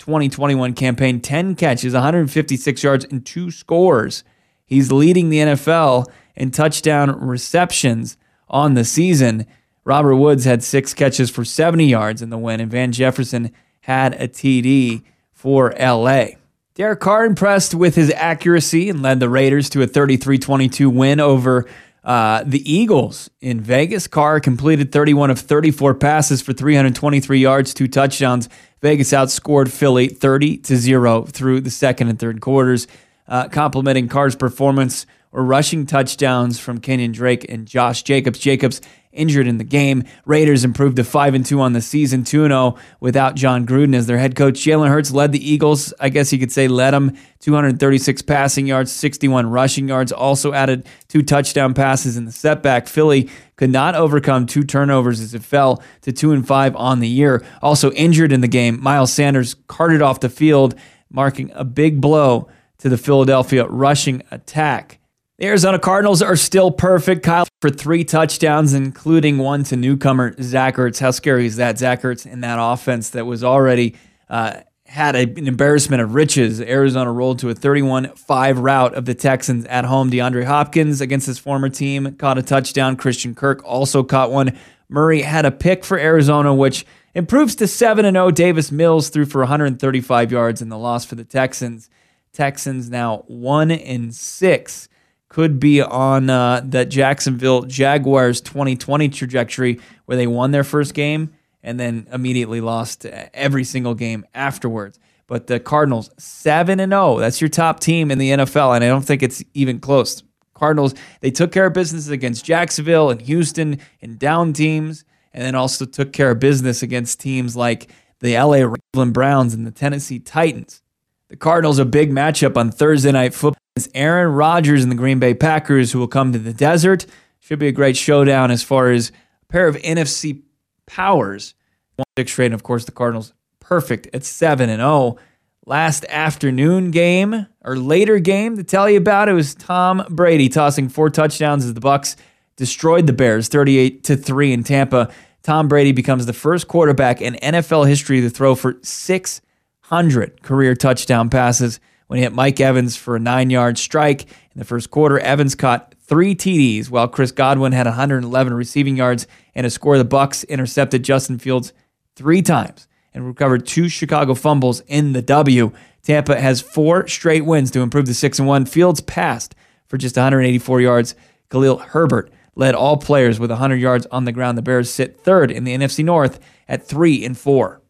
2021 0.00 0.72
campaign 0.72 1.20
10 1.20 1.54
catches, 1.54 1.92
156 1.92 2.82
yards, 2.82 3.04
and 3.04 3.24
two 3.24 3.50
scores. 3.50 4.24
He's 4.64 4.90
leading 4.90 5.28
the 5.28 5.38
NFL 5.38 6.06
in 6.34 6.50
touchdown 6.50 7.20
receptions 7.20 8.16
on 8.48 8.74
the 8.74 8.84
season. 8.84 9.46
Robert 9.84 10.16
Woods 10.16 10.44
had 10.44 10.62
six 10.62 10.94
catches 10.94 11.30
for 11.30 11.44
70 11.44 11.84
yards 11.84 12.22
in 12.22 12.30
the 12.30 12.38
win, 12.38 12.60
and 12.60 12.70
Van 12.70 12.92
Jefferson 12.92 13.52
had 13.82 14.14
a 14.14 14.26
TD 14.26 15.02
for 15.32 15.74
LA. 15.78 16.28
Derek 16.74 17.00
Carr 17.00 17.26
impressed 17.26 17.74
with 17.74 17.94
his 17.94 18.10
accuracy 18.12 18.88
and 18.88 19.02
led 19.02 19.20
the 19.20 19.28
Raiders 19.28 19.68
to 19.70 19.82
a 19.82 19.86
33 19.86 20.38
22 20.38 20.88
win 20.88 21.20
over 21.20 21.68
uh, 22.04 22.42
the 22.46 22.70
Eagles 22.70 23.30
in 23.40 23.60
Vegas. 23.60 24.06
Carr 24.06 24.40
completed 24.40 24.92
31 24.92 25.30
of 25.30 25.38
34 25.38 25.94
passes 25.94 26.40
for 26.40 26.52
323 26.52 27.38
yards, 27.38 27.74
two 27.74 27.88
touchdowns. 27.88 28.48
Vegas 28.80 29.10
outscored 29.10 29.68
Philly 29.68 30.08
30 30.08 30.58
to 30.58 30.76
0 30.76 31.24
through 31.24 31.60
the 31.60 31.70
second 31.70 32.08
and 32.08 32.18
third 32.18 32.40
quarters, 32.40 32.86
uh, 33.28 33.48
complimenting 33.48 34.08
Carr's 34.08 34.34
performance 34.34 35.06
or 35.32 35.44
rushing 35.44 35.86
touchdowns 35.86 36.58
from 36.58 36.80
Kenyon 36.80 37.12
Drake 37.12 37.46
and 37.48 37.66
Josh 37.66 38.02
Jacobs. 38.02 38.38
Jacobs 38.38 38.80
injured 39.12 39.46
in 39.46 39.58
the 39.58 39.64
game. 39.64 40.04
Raiders 40.24 40.64
improved 40.64 40.96
to 40.96 41.04
5 41.04 41.34
and 41.34 41.44
2 41.44 41.60
on 41.60 41.72
the 41.72 41.80
season, 41.80 42.24
2 42.24 42.44
0 42.46 42.76
without 43.00 43.34
Jon 43.34 43.66
Gruden 43.66 43.94
as 43.94 44.06
their 44.06 44.18
head 44.18 44.36
coach. 44.36 44.54
Jalen 44.54 44.88
Hurts 44.88 45.10
led 45.10 45.32
the 45.32 45.50
Eagles, 45.50 45.92
I 45.98 46.08
guess 46.08 46.32
you 46.32 46.38
could 46.38 46.52
say 46.52 46.68
led 46.68 46.92
them 46.92 47.16
236 47.40 48.22
passing 48.22 48.66
yards, 48.66 48.92
61 48.92 49.50
rushing 49.50 49.88
yards, 49.88 50.12
also 50.12 50.52
added 50.52 50.86
two 51.08 51.22
touchdown 51.22 51.74
passes 51.74 52.16
in 52.16 52.24
the 52.24 52.32
setback. 52.32 52.86
Philly 52.86 53.28
could 53.56 53.70
not 53.70 53.94
overcome 53.94 54.46
two 54.46 54.62
turnovers 54.62 55.20
as 55.20 55.34
it 55.34 55.42
fell 55.42 55.82
to 56.02 56.12
2 56.12 56.32
and 56.32 56.46
5 56.46 56.76
on 56.76 57.00
the 57.00 57.08
year. 57.08 57.44
Also 57.62 57.90
injured 57.92 58.32
in 58.32 58.40
the 58.40 58.48
game, 58.48 58.80
Miles 58.80 59.12
Sanders 59.12 59.56
carted 59.66 60.02
off 60.02 60.20
the 60.20 60.28
field, 60.28 60.74
marking 61.10 61.50
a 61.54 61.64
big 61.64 62.00
blow 62.00 62.48
to 62.78 62.88
the 62.88 62.96
Philadelphia 62.96 63.66
rushing 63.66 64.22
attack. 64.30 64.99
The 65.40 65.46
Arizona 65.46 65.78
Cardinals 65.78 66.20
are 66.20 66.36
still 66.36 66.70
perfect. 66.70 67.24
Kyler 67.24 67.46
for 67.62 67.70
three 67.70 68.04
touchdowns, 68.04 68.74
including 68.74 69.38
one 69.38 69.64
to 69.64 69.76
newcomer 69.76 70.34
Zach 70.42 70.76
Ertz. 70.76 71.00
How 71.00 71.12
scary 71.12 71.46
is 71.46 71.56
that? 71.56 71.78
Zach 71.78 72.02
Ertz 72.02 72.26
in 72.26 72.42
that 72.42 72.58
offense 72.60 73.08
that 73.10 73.24
was 73.24 73.42
already 73.42 73.96
uh, 74.28 74.60
had 74.84 75.16
a, 75.16 75.20
an 75.20 75.48
embarrassment 75.48 76.02
of 76.02 76.14
riches. 76.14 76.60
Arizona 76.60 77.10
rolled 77.10 77.38
to 77.38 77.48
a 77.48 77.54
31 77.54 78.14
5 78.16 78.58
rout 78.58 78.92
of 78.94 79.06
the 79.06 79.14
Texans 79.14 79.64
at 79.64 79.86
home. 79.86 80.10
DeAndre 80.10 80.44
Hopkins 80.44 81.00
against 81.00 81.26
his 81.26 81.38
former 81.38 81.70
team 81.70 82.16
caught 82.16 82.36
a 82.36 82.42
touchdown. 82.42 82.96
Christian 82.96 83.34
Kirk 83.34 83.64
also 83.64 84.02
caught 84.02 84.30
one. 84.30 84.58
Murray 84.90 85.22
had 85.22 85.46
a 85.46 85.50
pick 85.50 85.86
for 85.86 85.98
Arizona, 85.98 86.54
which 86.54 86.84
improves 87.14 87.54
to 87.54 87.66
7 87.66 88.04
0. 88.04 88.30
Davis 88.32 88.70
Mills 88.70 89.08
threw 89.08 89.24
for 89.24 89.38
135 89.38 90.32
yards 90.32 90.60
in 90.60 90.68
the 90.68 90.76
loss 90.76 91.06
for 91.06 91.14
the 91.14 91.24
Texans. 91.24 91.88
Texans 92.34 92.90
now 92.90 93.24
1 93.26 93.70
and 93.70 94.14
6 94.14 94.88
could 95.30 95.60
be 95.60 95.80
on 95.80 96.28
uh, 96.28 96.60
that 96.66 96.90
Jacksonville 96.90 97.62
Jaguars 97.62 98.40
2020 98.42 99.08
trajectory 99.08 99.80
where 100.04 100.16
they 100.16 100.26
won 100.26 100.50
their 100.50 100.64
first 100.64 100.92
game 100.92 101.32
and 101.62 101.78
then 101.78 102.06
immediately 102.12 102.60
lost 102.60 103.06
every 103.06 103.64
single 103.64 103.94
game 103.94 104.26
afterwards. 104.34 104.98
But 105.28 105.46
the 105.46 105.60
Cardinals 105.60 106.10
7 106.18 106.80
and 106.80 106.90
0, 106.90 107.18
that's 107.20 107.40
your 107.40 107.48
top 107.48 107.78
team 107.78 108.10
in 108.10 108.18
the 108.18 108.30
NFL 108.30 108.74
and 108.74 108.84
I 108.84 108.88
don't 108.88 109.04
think 109.04 109.22
it's 109.22 109.42
even 109.54 109.78
close. 109.78 110.22
Cardinals, 110.52 110.94
they 111.20 111.30
took 111.30 111.52
care 111.52 111.66
of 111.66 111.72
business 111.72 112.08
against 112.08 112.44
Jacksonville 112.44 113.08
and 113.08 113.22
Houston 113.22 113.78
and 114.02 114.18
down 114.18 114.52
teams 114.52 115.04
and 115.32 115.44
then 115.44 115.54
also 115.54 115.84
took 115.84 116.12
care 116.12 116.32
of 116.32 116.40
business 116.40 116.82
against 116.82 117.20
teams 117.20 117.54
like 117.54 117.92
the 118.18 118.36
LA 118.36 118.68
Cleveland 118.92 119.14
Browns 119.14 119.54
and 119.54 119.64
the 119.64 119.70
Tennessee 119.70 120.18
Titans. 120.18 120.82
The 121.28 121.36
Cardinals 121.36 121.78
a 121.78 121.84
big 121.84 122.10
matchup 122.10 122.56
on 122.56 122.72
Thursday 122.72 123.12
night 123.12 123.32
football. 123.32 123.59
It's 123.76 123.88
Aaron 123.94 124.32
Rodgers 124.32 124.82
and 124.82 124.90
the 124.90 124.96
Green 124.96 125.18
Bay 125.18 125.34
Packers 125.34 125.92
who 125.92 125.98
will 125.98 126.08
come 126.08 126.32
to 126.32 126.38
the 126.38 126.52
desert. 126.52 127.06
Should 127.38 127.58
be 127.58 127.68
a 127.68 127.72
great 127.72 127.96
showdown 127.96 128.50
as 128.50 128.62
far 128.62 128.90
as 128.90 129.10
a 129.10 129.52
pair 129.52 129.66
of 129.68 129.76
NFC 129.76 130.42
powers. 130.86 131.54
One 131.96 132.04
six 132.16 132.32
straight, 132.32 132.46
and 132.46 132.54
of 132.54 132.62
course 132.62 132.84
the 132.84 132.92
Cardinals 132.92 133.32
perfect 133.60 134.08
at 134.14 134.24
seven 134.24 134.68
and 134.68 134.80
zero. 134.80 134.90
Oh. 134.90 135.18
Last 135.66 136.04
afternoon 136.06 136.90
game 136.90 137.46
or 137.64 137.76
later 137.76 138.18
game 138.18 138.56
to 138.56 138.64
tell 138.64 138.90
you 138.90 138.96
about 138.96 139.28
it 139.28 139.34
was 139.34 139.54
Tom 139.54 140.04
Brady 140.10 140.48
tossing 140.48 140.88
four 140.88 141.10
touchdowns 141.10 141.64
as 141.64 141.74
the 141.74 141.80
Bucs 141.80 142.16
destroyed 142.56 143.06
the 143.06 143.12
Bears 143.12 143.48
38 143.48 144.02
to 144.04 144.16
3 144.16 144.52
in 144.52 144.64
Tampa. 144.64 145.12
Tom 145.42 145.68
Brady 145.68 145.92
becomes 145.92 146.26
the 146.26 146.32
first 146.32 146.66
quarterback 146.66 147.20
in 147.22 147.34
NFL 147.34 147.86
history 147.86 148.20
to 148.22 148.30
throw 148.30 148.54
for 148.54 148.78
600 148.82 150.42
career 150.42 150.74
touchdown 150.74 151.30
passes 151.30 151.78
when 152.10 152.16
he 152.16 152.24
hit 152.24 152.32
Mike 152.32 152.58
Evans 152.58 152.96
for 152.96 153.14
a 153.14 153.20
nine 153.20 153.50
yard 153.50 153.78
strike. 153.78 154.22
In 154.22 154.58
the 154.58 154.64
first 154.64 154.90
quarter, 154.90 155.20
Evans 155.20 155.54
caught 155.54 155.94
three 156.00 156.34
TDs, 156.34 156.90
while 156.90 157.06
Chris 157.06 157.30
Godwin 157.30 157.70
had 157.70 157.86
111 157.86 158.52
receiving 158.52 158.96
yards 158.96 159.28
and 159.54 159.64
a 159.64 159.70
score. 159.70 159.96
The 159.96 160.04
Bucs 160.04 160.46
intercepted 160.48 161.04
Justin 161.04 161.38
Fields 161.38 161.72
three 162.16 162.42
times 162.42 162.88
and 163.14 163.24
recovered 163.24 163.64
two 163.64 163.88
Chicago 163.88 164.34
fumbles 164.34 164.80
in 164.88 165.12
the 165.12 165.22
W. 165.22 165.70
Tampa 166.02 166.40
has 166.40 166.60
four 166.60 167.06
straight 167.06 167.44
wins 167.44 167.70
to 167.70 167.80
improve 167.80 168.06
to 168.06 168.14
six 168.14 168.40
and 168.40 168.48
one. 168.48 168.66
Fields 168.66 169.00
passed 169.00 169.54
for 169.86 169.96
just 169.96 170.16
184 170.16 170.80
yards. 170.80 171.14
Khalil 171.48 171.78
Herbert 171.78 172.32
led 172.56 172.74
all 172.74 172.96
players 172.96 173.38
with 173.38 173.50
100 173.50 173.76
yards 173.76 174.06
on 174.06 174.24
the 174.24 174.32
ground. 174.32 174.58
The 174.58 174.62
Bears 174.62 174.90
sit 174.90 175.20
third 175.20 175.52
in 175.52 175.62
the 175.62 175.76
NFC 175.76 176.04
North 176.04 176.40
at 176.66 176.84
three 176.84 177.24
and 177.24 177.38
four. 177.38 177.80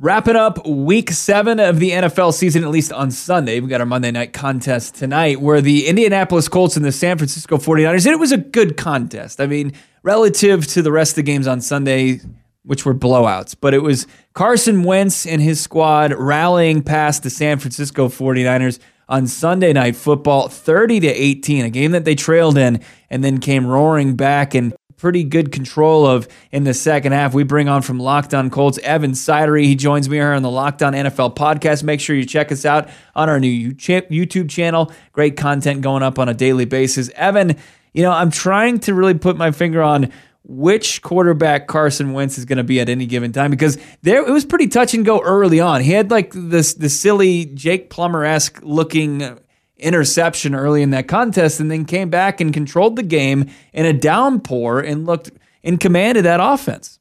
Wrapping 0.00 0.34
up 0.34 0.66
week 0.66 1.12
seven 1.12 1.60
of 1.60 1.78
the 1.78 1.92
NFL 1.92 2.34
season, 2.34 2.64
at 2.64 2.70
least 2.70 2.92
on 2.92 3.12
Sunday. 3.12 3.60
We 3.60 3.68
got 3.68 3.80
our 3.80 3.86
Monday 3.86 4.10
night 4.10 4.32
contest 4.32 4.96
tonight 4.96 5.40
where 5.40 5.60
the 5.60 5.86
Indianapolis 5.86 6.48
Colts 6.48 6.76
and 6.76 6.84
the 6.84 6.90
San 6.90 7.16
Francisco 7.16 7.58
49ers, 7.58 8.04
and 8.04 8.12
it 8.12 8.18
was 8.18 8.32
a 8.32 8.36
good 8.36 8.76
contest. 8.76 9.40
I 9.40 9.46
mean, 9.46 9.72
relative 10.02 10.66
to 10.66 10.82
the 10.82 10.90
rest 10.90 11.12
of 11.12 11.16
the 11.16 11.22
games 11.22 11.46
on 11.46 11.60
Sunday, 11.60 12.20
which 12.64 12.84
were 12.84 12.92
blowouts, 12.92 13.54
but 13.60 13.72
it 13.72 13.84
was 13.84 14.08
Carson 14.32 14.82
Wentz 14.82 15.26
and 15.26 15.40
his 15.40 15.60
squad 15.60 16.12
rallying 16.12 16.82
past 16.82 17.22
the 17.22 17.30
San 17.30 17.60
Francisco 17.60 18.08
49ers 18.08 18.80
on 19.08 19.28
Sunday 19.28 19.72
night 19.72 19.94
football 19.94 20.48
30 20.48 21.00
to 21.00 21.08
18, 21.08 21.66
a 21.66 21.70
game 21.70 21.92
that 21.92 22.04
they 22.04 22.16
trailed 22.16 22.58
in 22.58 22.82
and 23.10 23.22
then 23.22 23.38
came 23.38 23.64
roaring 23.64 24.16
back 24.16 24.56
and 24.56 24.74
pretty 25.04 25.22
good 25.22 25.52
control 25.52 26.06
of 26.06 26.26
in 26.50 26.64
the 26.64 26.72
second 26.72 27.12
half. 27.12 27.34
We 27.34 27.42
bring 27.42 27.68
on 27.68 27.82
from 27.82 28.00
Locked 28.00 28.32
On 28.32 28.48
Colts, 28.48 28.78
Evan 28.78 29.10
Sidery. 29.10 29.64
He 29.66 29.74
joins 29.74 30.08
me 30.08 30.16
here 30.16 30.32
on 30.32 30.40
the 30.40 30.50
Locked 30.50 30.82
On 30.82 30.94
NFL 30.94 31.36
podcast. 31.36 31.82
Make 31.82 32.00
sure 32.00 32.16
you 32.16 32.24
check 32.24 32.50
us 32.50 32.64
out 32.64 32.88
on 33.14 33.28
our 33.28 33.38
new 33.38 33.74
YouTube 33.74 34.48
channel. 34.48 34.90
Great 35.12 35.36
content 35.36 35.82
going 35.82 36.02
up 36.02 36.18
on 36.18 36.30
a 36.30 36.32
daily 36.32 36.64
basis. 36.64 37.10
Evan, 37.16 37.58
you 37.92 38.02
know, 38.02 38.12
I'm 38.12 38.30
trying 38.30 38.80
to 38.80 38.94
really 38.94 39.12
put 39.12 39.36
my 39.36 39.50
finger 39.50 39.82
on 39.82 40.10
which 40.42 41.02
quarterback 41.02 41.66
Carson 41.66 42.14
Wentz 42.14 42.38
is 42.38 42.46
going 42.46 42.56
to 42.56 42.64
be 42.64 42.80
at 42.80 42.88
any 42.88 43.04
given 43.04 43.30
time 43.30 43.50
because 43.50 43.76
there 44.00 44.26
it 44.26 44.32
was 44.32 44.46
pretty 44.46 44.68
touch 44.68 44.94
and 44.94 45.04
go 45.04 45.20
early 45.20 45.60
on. 45.60 45.82
He 45.82 45.92
had 45.92 46.10
like 46.10 46.32
this 46.34 46.72
the 46.72 46.88
silly 46.88 47.44
Jake 47.44 47.90
Plummer 47.90 48.24
esque 48.24 48.58
looking 48.62 49.38
interception 49.76 50.54
early 50.54 50.82
in 50.82 50.90
that 50.90 51.08
contest, 51.08 51.60
and 51.60 51.70
then 51.70 51.84
came 51.84 52.10
back 52.10 52.40
and 52.40 52.52
controlled 52.52 52.96
the 52.96 53.02
game 53.02 53.50
in 53.72 53.86
a 53.86 53.92
downpour 53.92 54.80
and 54.80 55.06
looked 55.06 55.30
in 55.62 55.78
command 55.78 56.18
of 56.18 56.24
that 56.24 56.40
offense. 56.40 56.98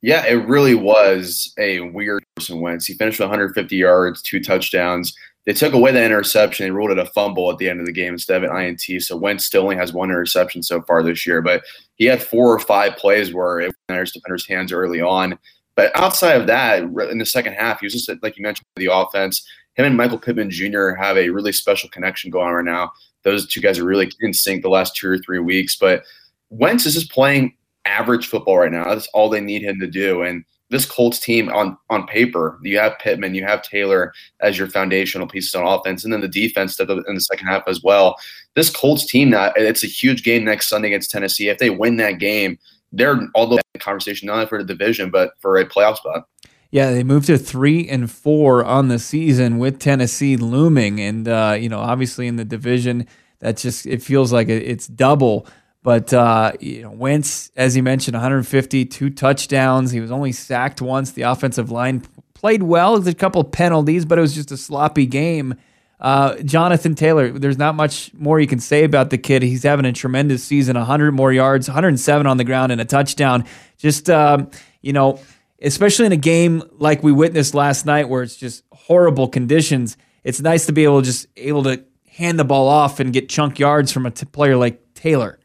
Yeah, 0.00 0.24
it 0.26 0.46
really 0.46 0.74
was 0.74 1.52
a 1.58 1.80
weird 1.80 2.24
Carson 2.36 2.60
Wentz. 2.60 2.86
He 2.86 2.94
finished 2.94 3.18
with 3.18 3.28
150 3.28 3.76
yards, 3.76 4.22
two 4.22 4.40
touchdowns. 4.40 5.14
They 5.44 5.52
took 5.54 5.72
away 5.72 5.92
the 5.92 6.04
interception 6.04 6.66
and 6.66 6.76
ruled 6.76 6.90
it 6.90 6.98
a 6.98 7.06
fumble 7.06 7.50
at 7.50 7.58
the 7.58 7.68
end 7.68 7.80
of 7.80 7.86
the 7.86 7.92
game 7.92 8.12
instead 8.12 8.44
of 8.44 8.50
an 8.50 8.56
INT. 8.56 9.02
So 9.02 9.16
Wentz 9.16 9.46
still 9.46 9.62
only 9.62 9.76
has 9.76 9.92
one 9.92 10.10
interception 10.10 10.62
so 10.62 10.82
far 10.82 11.02
this 11.02 11.26
year, 11.26 11.40
but 11.40 11.64
he 11.96 12.04
had 12.04 12.22
four 12.22 12.52
or 12.52 12.58
five 12.58 12.96
plays 12.96 13.32
where 13.32 13.60
it 13.60 13.74
was 13.88 14.12
defender's 14.12 14.46
hands 14.46 14.72
early 14.72 15.00
on. 15.00 15.38
But 15.74 15.96
outside 15.96 16.40
of 16.40 16.48
that, 16.48 16.82
in 16.82 17.18
the 17.18 17.24
second 17.24 17.54
half, 17.54 17.80
he 17.80 17.86
was 17.86 17.92
just 17.92 18.10
like 18.22 18.36
you 18.36 18.42
mentioned, 18.42 18.66
the 18.76 18.92
offense. 18.92 19.46
Him 19.78 19.86
and 19.86 19.96
Michael 19.96 20.18
Pittman 20.18 20.50
Jr. 20.50 20.90
have 20.90 21.16
a 21.16 21.30
really 21.30 21.52
special 21.52 21.88
connection 21.88 22.30
going 22.30 22.48
on 22.48 22.54
right 22.54 22.64
now. 22.64 22.92
Those 23.22 23.46
two 23.46 23.60
guys 23.60 23.78
are 23.78 23.84
really 23.84 24.10
in 24.20 24.34
sync 24.34 24.62
the 24.62 24.68
last 24.68 24.96
two 24.96 25.08
or 25.08 25.18
three 25.18 25.38
weeks. 25.38 25.76
But 25.76 26.02
Wentz 26.50 26.84
is 26.84 26.94
just 26.94 27.12
playing 27.12 27.54
average 27.84 28.26
football 28.26 28.58
right 28.58 28.72
now. 28.72 28.84
That's 28.84 29.08
all 29.14 29.28
they 29.28 29.40
need 29.40 29.62
him 29.62 29.78
to 29.78 29.86
do. 29.86 30.22
And 30.22 30.44
this 30.70 30.84
Colts 30.84 31.20
team 31.20 31.48
on 31.50 31.78
on 31.90 32.06
paper, 32.06 32.58
you 32.62 32.78
have 32.78 32.98
Pittman, 32.98 33.34
you 33.34 33.44
have 33.44 33.62
Taylor 33.62 34.12
as 34.40 34.58
your 34.58 34.68
foundational 34.68 35.26
pieces 35.26 35.54
on 35.54 35.66
offense, 35.66 36.04
and 36.04 36.12
then 36.12 36.20
the 36.20 36.28
defense 36.28 36.78
in 36.78 36.86
the 36.86 37.20
second 37.20 37.46
half 37.46 37.62
as 37.66 37.82
well. 37.82 38.16
This 38.54 38.68
Colts 38.68 39.06
team, 39.06 39.30
now 39.30 39.52
it's 39.56 39.84
a 39.84 39.86
huge 39.86 40.24
game 40.24 40.44
next 40.44 40.68
Sunday 40.68 40.88
against 40.88 41.10
Tennessee. 41.10 41.48
If 41.48 41.58
they 41.58 41.70
win 41.70 41.96
that 41.98 42.18
game, 42.18 42.58
they're 42.92 43.28
all 43.34 43.46
the 43.46 43.62
conversation 43.78 44.26
not 44.26 44.34
only 44.34 44.46
for 44.46 44.58
the 44.58 44.64
division 44.64 45.10
but 45.10 45.32
for 45.40 45.56
a 45.56 45.64
playoff 45.64 45.96
spot. 45.98 46.26
Yeah, 46.70 46.90
they 46.90 47.02
moved 47.02 47.26
to 47.26 47.38
three 47.38 47.88
and 47.88 48.10
four 48.10 48.64
on 48.64 48.88
the 48.88 48.98
season 48.98 49.58
with 49.58 49.78
Tennessee 49.78 50.36
looming, 50.36 51.00
and 51.00 51.26
uh, 51.26 51.56
you 51.58 51.68
know, 51.68 51.78
obviously 51.78 52.26
in 52.26 52.36
the 52.36 52.44
division, 52.44 53.06
that 53.38 53.56
just 53.56 53.86
it 53.86 54.02
feels 54.02 54.32
like 54.32 54.48
it's 54.48 54.86
double 54.86 55.46
but 55.82 56.12
uh, 56.12 56.52
you 56.60 56.82
know, 56.82 56.90
Wentz, 56.90 57.50
as 57.56 57.76
you 57.76 57.82
mentioned, 57.82 58.14
150, 58.14 58.84
two 58.84 59.10
touchdowns. 59.10 59.90
He 59.90 60.00
was 60.00 60.10
only 60.10 60.32
sacked 60.32 60.82
once. 60.82 61.12
The 61.12 61.22
offensive 61.22 61.70
line 61.70 62.02
played 62.34 62.62
well. 62.62 62.98
There's 62.98 63.06
a 63.06 63.16
couple 63.16 63.42
penalties, 63.44 64.04
but 64.04 64.18
it 64.18 64.20
was 64.20 64.34
just 64.34 64.50
a 64.50 64.56
sloppy 64.56 65.06
game. 65.06 65.54
Uh, 66.00 66.36
Jonathan 66.42 66.94
Taylor, 66.94 67.30
there's 67.30 67.58
not 67.58 67.74
much 67.74 68.12
more 68.14 68.38
you 68.38 68.46
can 68.46 68.60
say 68.60 68.84
about 68.84 69.10
the 69.10 69.18
kid. 69.18 69.42
He's 69.42 69.62
having 69.62 69.84
a 69.84 69.92
tremendous 69.92 70.44
season 70.44 70.76
100 70.76 71.12
more 71.12 71.32
yards, 71.32 71.68
107 71.68 72.26
on 72.26 72.36
the 72.36 72.44
ground, 72.44 72.70
and 72.70 72.80
a 72.80 72.84
touchdown. 72.84 73.44
Just, 73.78 74.10
um, 74.10 74.50
you 74.82 74.92
know, 74.92 75.20
especially 75.62 76.06
in 76.06 76.12
a 76.12 76.16
game 76.16 76.62
like 76.72 77.02
we 77.02 77.12
witnessed 77.12 77.54
last 77.54 77.86
night 77.86 78.08
where 78.08 78.22
it's 78.22 78.36
just 78.36 78.64
horrible 78.72 79.28
conditions, 79.28 79.96
it's 80.24 80.40
nice 80.40 80.66
to 80.66 80.72
be 80.72 80.84
able 80.84 81.00
to 81.00 81.06
just 81.06 81.26
able 81.36 81.62
to 81.64 81.84
hand 82.06 82.38
the 82.38 82.44
ball 82.44 82.68
off 82.68 83.00
and 83.00 83.12
get 83.12 83.28
chunk 83.28 83.58
yards 83.58 83.92
from 83.92 84.06
a 84.06 84.10
t- 84.10 84.26
player 84.26 84.56
like 84.56 84.82
Taylor. 84.94 85.38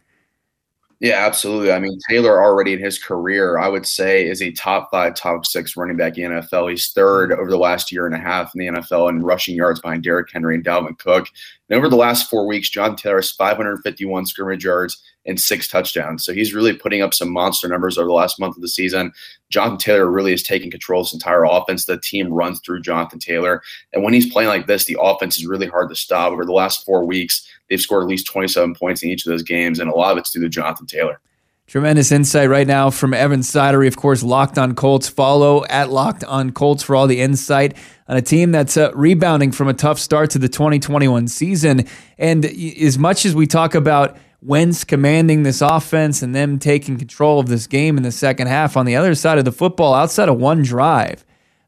Yeah, 0.99 1.25
absolutely. 1.25 1.73
I 1.73 1.79
mean, 1.79 1.99
Taylor 2.09 2.41
already 2.41 2.71
in 2.71 2.79
his 2.79 2.97
career, 2.97 3.57
I 3.57 3.67
would 3.67 3.85
say, 3.85 4.25
is 4.25 4.41
a 4.41 4.51
top 4.51 4.89
five, 4.89 5.15
top 5.15 5.45
six 5.45 5.75
running 5.75 5.97
back 5.97 6.17
in 6.17 6.33
the 6.33 6.41
NFL. 6.41 6.69
He's 6.69 6.93
third 6.93 7.33
over 7.33 7.49
the 7.49 7.57
last 7.57 7.91
year 7.91 8.05
and 8.05 8.15
a 8.15 8.19
half 8.19 8.55
in 8.55 8.59
the 8.59 8.79
NFL 8.79 9.09
in 9.09 9.21
rushing 9.21 9.53
yards 9.53 9.81
behind 9.81 10.03
Derrick 10.03 10.29
Henry 10.31 10.55
and 10.55 10.63
Dalvin 10.63 10.97
Cook. 10.97 11.27
And 11.69 11.77
over 11.77 11.89
the 11.89 11.97
last 11.97 12.29
four 12.29 12.47
weeks, 12.47 12.69
John 12.69 12.95
Taylor 12.95 13.17
has 13.17 13.31
551 13.31 14.27
scrimmage 14.27 14.63
yards 14.63 15.03
and 15.25 15.39
six 15.39 15.67
touchdowns. 15.67 16.23
So 16.25 16.33
he's 16.33 16.53
really 16.53 16.73
putting 16.73 17.01
up 17.01 17.13
some 17.13 17.31
monster 17.31 17.67
numbers 17.67 17.97
over 17.97 18.07
the 18.07 18.13
last 18.13 18.39
month 18.39 18.55
of 18.55 18.61
the 18.61 18.67
season. 18.67 19.13
Jonathan 19.49 19.77
Taylor 19.77 20.09
really 20.09 20.33
is 20.33 20.43
taking 20.43 20.71
control 20.71 21.01
of 21.01 21.07
this 21.07 21.13
entire 21.13 21.45
offense. 21.45 21.85
The 21.85 21.99
team 21.99 22.31
runs 22.31 22.59
through 22.59 22.81
Jonathan 22.81 23.19
Taylor. 23.19 23.61
And 23.93 24.03
when 24.03 24.13
he's 24.13 24.31
playing 24.31 24.49
like 24.49 24.67
this, 24.67 24.85
the 24.85 24.97
offense 24.99 25.37
is 25.37 25.45
really 25.45 25.67
hard 25.67 25.89
to 25.89 25.95
stop. 25.95 26.31
Over 26.31 26.45
the 26.45 26.51
last 26.51 26.85
four 26.85 27.05
weeks, 27.05 27.47
they've 27.69 27.79
scored 27.79 28.03
at 28.03 28.09
least 28.09 28.27
27 28.27 28.75
points 28.75 29.03
in 29.03 29.09
each 29.09 29.25
of 29.25 29.31
those 29.31 29.43
games, 29.43 29.79
and 29.79 29.89
a 29.89 29.95
lot 29.95 30.11
of 30.11 30.17
it's 30.17 30.31
due 30.31 30.41
to 30.41 30.49
Jonathan 30.49 30.87
Taylor. 30.87 31.19
Tremendous 31.65 32.11
insight 32.11 32.49
right 32.49 32.67
now 32.67 32.89
from 32.89 33.13
Evan 33.13 33.39
Sidery, 33.39 33.87
of 33.87 33.95
course, 33.95 34.21
Locked 34.21 34.57
on 34.57 34.75
Colts. 34.75 35.07
Follow 35.07 35.63
at 35.65 35.89
Locked 35.89 36.25
on 36.25 36.51
Colts 36.51 36.83
for 36.83 36.93
all 36.93 37.07
the 37.07 37.21
insight 37.21 37.77
on 38.09 38.17
a 38.17 38.21
team 38.21 38.51
that's 38.51 38.75
uh, 38.75 38.91
rebounding 38.93 39.51
from 39.53 39.69
a 39.69 39.73
tough 39.73 39.97
start 39.97 40.29
to 40.31 40.39
the 40.39 40.49
2021 40.49 41.29
season. 41.29 41.87
And 42.17 42.45
as 42.45 42.99
much 42.99 43.25
as 43.25 43.33
we 43.33 43.47
talk 43.47 43.75
about 43.75 44.17
Wentz 44.45 44.83
commanding 44.83 45.43
this 45.43 45.61
offense 45.61 46.21
and 46.21 46.35
them 46.35 46.59
taking 46.59 46.97
control 46.97 47.39
of 47.39 47.47
this 47.47 47.67
game 47.67 47.97
in 47.97 48.03
the 48.03 48.11
second 48.11 48.47
half. 48.47 48.75
On 48.75 48.85
the 48.85 48.95
other 48.95 49.15
side 49.15 49.37
of 49.37 49.45
the 49.45 49.51
football, 49.51 49.93
outside 49.93 50.29
of 50.29 50.37
one 50.37 50.63
drive, 50.63 51.25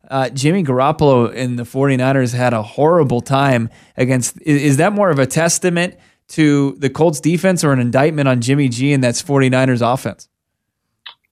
uh, 0.10 0.30
Jimmy 0.30 0.64
Garoppolo 0.64 1.34
and 1.36 1.58
the 1.58 1.64
49ers 1.64 2.34
had 2.34 2.54
a 2.54 2.62
horrible 2.62 3.22
time 3.22 3.70
against. 3.98 4.40
Is, 4.42 4.62
is, 4.62 4.78
that 4.78 4.94
more 4.94 5.10
of 5.10 5.20
a 5.20 5.26
testament 5.26 5.96
to 6.30 6.76
the 6.80 6.90
Colts 6.90 7.20
defense 7.20 7.64
or 7.64 7.72
an 7.72 7.80
indictment 7.80 8.28
on 8.28 8.42
Jimmy 8.42 8.70
G 8.70 8.94
and 8.94 9.04
that's 9.04 9.24
49ers 9.24 9.82
offense? 9.82 10.28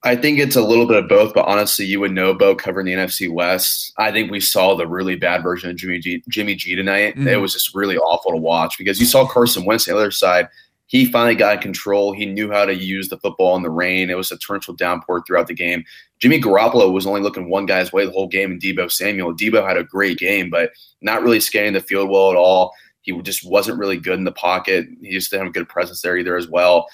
I 0.06 0.16
think 0.16 0.38
it's 0.38 0.54
a 0.54 0.62
little 0.62 0.86
bit 0.86 1.02
of 1.02 1.08
both, 1.08 1.32
but 1.32 1.46
honestly, 1.46 1.86
you 1.86 1.98
would 2.00 2.12
know, 2.12 2.34
Bo, 2.34 2.54
covering 2.54 2.84
the 2.84 2.92
NFC 2.92 3.32
West. 3.32 3.92
I 3.96 4.12
think 4.12 4.30
we 4.30 4.38
saw 4.38 4.74
the 4.74 4.86
really 4.86 5.16
bad 5.16 5.42
version 5.42 5.70
of 5.70 5.76
Jimmy 5.76 5.98
G, 5.98 6.22
Jimmy 6.28 6.54
G 6.56 6.74
tonight. 6.74 7.14
Mm-hmm. 7.14 7.28
It 7.28 7.40
was 7.40 7.54
just 7.54 7.74
really 7.74 7.96
awful 7.96 8.32
to 8.32 8.36
watch 8.36 8.76
because 8.76 9.00
you 9.00 9.06
saw 9.06 9.26
Carson 9.26 9.64
Wentz 9.64 9.88
on 9.88 9.94
the 9.94 10.00
other 10.00 10.10
side 10.10 10.48
he 10.94 11.04
finally 11.04 11.34
got 11.34 11.56
in 11.56 11.60
control. 11.60 12.12
He 12.12 12.24
knew 12.24 12.52
how 12.52 12.64
to 12.64 12.72
use 12.72 13.08
the 13.08 13.18
football 13.18 13.56
in 13.56 13.64
the 13.64 13.68
rain. 13.68 14.10
It 14.10 14.16
was 14.16 14.30
a 14.30 14.38
torrential 14.38 14.74
downpour 14.74 15.24
throughout 15.26 15.48
the 15.48 15.52
game. 15.52 15.84
Jimmy 16.20 16.40
Garoppolo 16.40 16.92
was 16.92 17.04
only 17.04 17.20
looking 17.20 17.50
one 17.50 17.66
guy's 17.66 17.92
way 17.92 18.06
the 18.06 18.12
whole 18.12 18.28
game, 18.28 18.52
and 18.52 18.62
Deebo 18.62 18.92
Samuel. 18.92 19.34
Deebo 19.34 19.66
had 19.66 19.76
a 19.76 19.82
great 19.82 20.18
game, 20.18 20.50
but 20.50 20.70
not 21.00 21.24
really 21.24 21.40
scanning 21.40 21.72
the 21.72 21.80
field 21.80 22.10
well 22.10 22.30
at 22.30 22.36
all. 22.36 22.72
He 23.02 23.20
just 23.22 23.44
wasn't 23.44 23.80
really 23.80 23.96
good 23.96 24.20
in 24.20 24.24
the 24.24 24.30
pocket. 24.30 24.86
He 25.02 25.10
just 25.10 25.32
didn't 25.32 25.46
have 25.46 25.50
a 25.50 25.52
good 25.58 25.68
presence 25.68 26.00
there 26.00 26.16
either 26.16 26.36
as 26.36 26.46
well. 26.46 26.86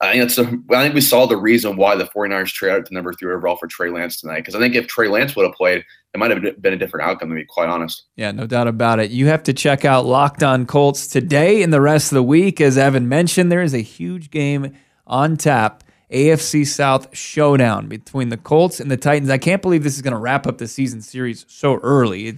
I 0.00 0.12
think, 0.12 0.24
it's 0.24 0.36
a, 0.36 0.42
I 0.74 0.82
think 0.82 0.94
we 0.94 1.00
saw 1.00 1.24
the 1.26 1.38
reason 1.38 1.76
why 1.76 1.96
the 1.96 2.04
49ers 2.04 2.52
traded 2.52 2.86
to 2.86 2.94
number 2.94 3.14
three 3.14 3.32
overall 3.32 3.56
for 3.56 3.66
Trey 3.66 3.90
Lance 3.90 4.20
tonight. 4.20 4.40
Because 4.40 4.54
I 4.54 4.58
think 4.58 4.74
if 4.74 4.86
Trey 4.86 5.08
Lance 5.08 5.34
would 5.34 5.46
have 5.46 5.54
played, 5.54 5.84
it 6.12 6.18
might 6.18 6.30
have 6.30 6.60
been 6.60 6.74
a 6.74 6.76
different 6.76 7.08
outcome, 7.08 7.30
to 7.30 7.34
be 7.34 7.44
quite 7.44 7.68
honest. 7.68 8.04
Yeah, 8.14 8.30
no 8.30 8.46
doubt 8.46 8.68
about 8.68 9.00
it. 9.00 9.10
You 9.10 9.26
have 9.28 9.42
to 9.44 9.54
check 9.54 9.84
out 9.84 10.04
Locked 10.04 10.42
On 10.42 10.66
Colts 10.66 11.06
today 11.06 11.62
and 11.62 11.72
the 11.72 11.80
rest 11.80 12.12
of 12.12 12.16
the 12.16 12.22
week. 12.22 12.60
As 12.60 12.76
Evan 12.76 13.08
mentioned, 13.08 13.50
there 13.50 13.62
is 13.62 13.74
a 13.74 13.78
huge 13.78 14.30
game 14.30 14.76
on 15.06 15.36
tap. 15.36 15.82
AFC 16.12 16.64
South 16.66 17.16
showdown 17.16 17.88
between 17.88 18.28
the 18.28 18.36
Colts 18.36 18.78
and 18.78 18.90
the 18.90 18.96
Titans. 18.96 19.28
I 19.28 19.38
can't 19.38 19.60
believe 19.60 19.82
this 19.82 19.96
is 19.96 20.02
going 20.02 20.12
to 20.12 20.20
wrap 20.20 20.46
up 20.46 20.58
the 20.58 20.68
season 20.68 21.02
series 21.02 21.44
so 21.48 21.76
early. 21.76 22.32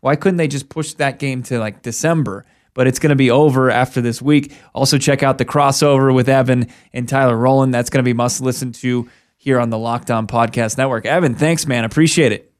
Why 0.00 0.16
couldn't 0.16 0.36
they 0.36 0.48
just 0.48 0.68
push 0.68 0.92
that 0.94 1.18
game 1.18 1.42
to 1.44 1.58
like 1.58 1.82
December? 1.82 2.44
But 2.76 2.86
it's 2.86 2.98
going 2.98 3.10
to 3.10 3.16
be 3.16 3.30
over 3.30 3.70
after 3.70 4.02
this 4.02 4.20
week. 4.20 4.52
Also, 4.74 4.98
check 4.98 5.22
out 5.22 5.38
the 5.38 5.46
crossover 5.46 6.14
with 6.14 6.28
Evan 6.28 6.68
and 6.92 7.08
Tyler 7.08 7.34
Rowland. 7.34 7.72
That's 7.72 7.88
going 7.88 8.04
to 8.04 8.08
be 8.08 8.12
must 8.12 8.42
listen 8.42 8.70
to 8.72 9.08
here 9.38 9.58
on 9.58 9.70
the 9.70 9.78
Locked 9.78 10.10
On 10.10 10.26
Podcast 10.26 10.76
Network. 10.76 11.06
Evan, 11.06 11.34
thanks, 11.34 11.66
man. 11.66 11.84
Appreciate 11.84 12.32
it. 12.32 12.52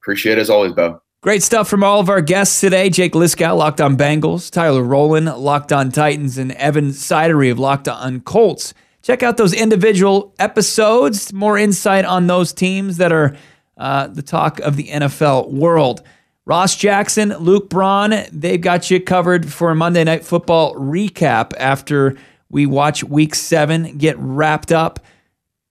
Appreciate 0.00 0.38
it 0.38 0.40
as 0.40 0.48
always, 0.48 0.72
Bo. 0.72 1.02
Great 1.20 1.42
stuff 1.42 1.68
from 1.68 1.84
all 1.84 2.00
of 2.00 2.08
our 2.08 2.22
guests 2.22 2.58
today. 2.58 2.88
Jake 2.88 3.12
Liskow, 3.12 3.56
Locked 3.56 3.82
On 3.82 3.96
Bengals, 3.98 4.50
Tyler 4.50 4.82
Rowland, 4.82 5.26
Locked 5.26 5.72
On 5.72 5.90
Titans, 5.90 6.38
and 6.38 6.52
Evan 6.52 6.88
Sidery 6.88 7.50
of 7.50 7.58
Locked 7.58 7.88
On 7.88 8.20
Colts. 8.20 8.72
Check 9.02 9.22
out 9.22 9.36
those 9.36 9.52
individual 9.52 10.34
episodes, 10.38 11.32
more 11.34 11.58
insight 11.58 12.06
on 12.06 12.26
those 12.26 12.54
teams 12.54 12.96
that 12.96 13.12
are 13.12 13.36
uh, 13.76 14.06
the 14.06 14.22
talk 14.22 14.60
of 14.60 14.76
the 14.76 14.88
NFL 14.88 15.50
world. 15.50 16.02
Ross 16.46 16.76
Jackson, 16.76 17.30
Luke 17.38 17.70
Braun, 17.70 18.14
they've 18.30 18.60
got 18.60 18.90
you 18.90 19.00
covered 19.00 19.50
for 19.50 19.70
a 19.70 19.74
Monday 19.74 20.04
Night 20.04 20.26
Football 20.26 20.74
recap 20.74 21.52
after 21.56 22.18
we 22.50 22.66
watch 22.66 23.02
week 23.02 23.34
seven 23.34 23.96
get 23.96 24.18
wrapped 24.18 24.70
up 24.70 25.00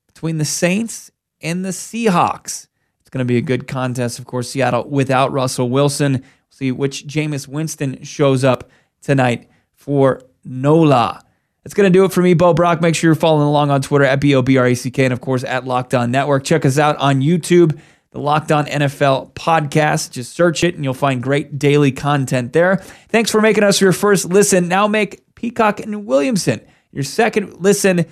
between 0.08 0.40
the 0.40 0.46
Saints 0.46 1.12
and 1.42 1.64
the 1.64 1.70
Seahawks. 1.70 2.68
It's 3.02 3.10
going 3.12 3.20
to 3.20 3.26
be 3.26 3.38
a 3.38 3.42
good 3.42 3.68
contest. 3.68 4.18
Of 4.18 4.26
course, 4.26 4.50
Seattle 4.50 4.90
without 4.90 5.32
Russell 5.32 5.70
Wilson. 5.70 6.14
We'll 6.14 6.24
see 6.50 6.72
which 6.72 7.06
Jameis 7.06 7.48
Winston 7.48 8.02
shows 8.02 8.44
up 8.44 8.72
tonight 9.04 9.48
for 9.76 10.24
NOLA. 10.44 11.24
That's 11.64 11.76
going 11.76 11.92
to 11.92 11.96
do 11.96 12.04
it 12.04 12.12
for 12.12 12.22
me, 12.22 12.34
Bo 12.34 12.56
Brack. 12.56 12.82
Make 12.82 12.96
sure 12.96 13.10
you're 13.10 13.16
following 13.16 13.48
along 13.48 13.70
on 13.70 13.84
Twitter 13.84 14.06
at 14.06 14.20
B 14.20 14.34
O 14.34 14.42
B 14.42 14.58
R 14.58 14.66
A 14.66 14.74
C 14.74 14.90
K 14.90 15.06
and, 15.06 15.14
of 15.14 15.22
course, 15.22 15.44
at 15.44 15.66
Locked 15.66 15.94
On 15.94 16.10
Network. 16.10 16.44
Check 16.44 16.66
us 16.66 16.80
out 16.80 16.98
on 16.98 17.22
YouTube 17.22 17.80
the 18.14 18.20
Locked 18.20 18.52
On 18.52 18.66
NFL 18.66 19.34
podcast. 19.34 20.12
Just 20.12 20.34
search 20.34 20.64
it 20.64 20.76
and 20.76 20.84
you'll 20.84 20.94
find 20.94 21.22
great 21.22 21.60
daily 21.60 21.92
content 21.92 22.54
there. 22.54 22.78
Thanks 23.10 23.30
for 23.30 23.42
making 23.42 23.64
us 23.64 23.82
your 23.82 23.92
first 23.92 24.26
listen. 24.26 24.68
Now 24.68 24.88
make 24.88 25.36
Peacock 25.36 25.82
and 25.82 26.06
Williamson 26.06 26.62
your 26.94 27.04
second 27.04 27.60
listen. 27.60 28.06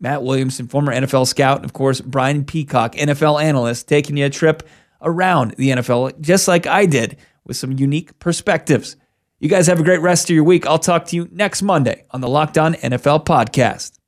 Matt 0.00 0.24
Williamson, 0.24 0.66
former 0.66 0.92
NFL 0.92 1.28
scout, 1.28 1.58
and 1.58 1.64
of 1.64 1.72
course, 1.72 2.00
Brian 2.00 2.44
Peacock, 2.44 2.94
NFL 2.94 3.40
analyst, 3.40 3.88
taking 3.88 4.16
you 4.16 4.26
a 4.26 4.30
trip 4.30 4.68
around 5.00 5.52
the 5.52 5.70
NFL, 5.70 6.20
just 6.20 6.48
like 6.48 6.66
I 6.66 6.86
did, 6.86 7.16
with 7.44 7.56
some 7.56 7.72
unique 7.72 8.18
perspectives. 8.18 8.96
You 9.38 9.48
guys 9.48 9.68
have 9.68 9.78
a 9.78 9.84
great 9.84 10.00
rest 10.00 10.28
of 10.28 10.34
your 10.34 10.44
week. 10.44 10.66
I'll 10.66 10.78
talk 10.80 11.06
to 11.06 11.16
you 11.16 11.28
next 11.30 11.62
Monday 11.62 12.04
on 12.10 12.20
the 12.20 12.28
Locked 12.28 12.58
On 12.58 12.74
NFL 12.74 13.24
podcast. 13.24 14.01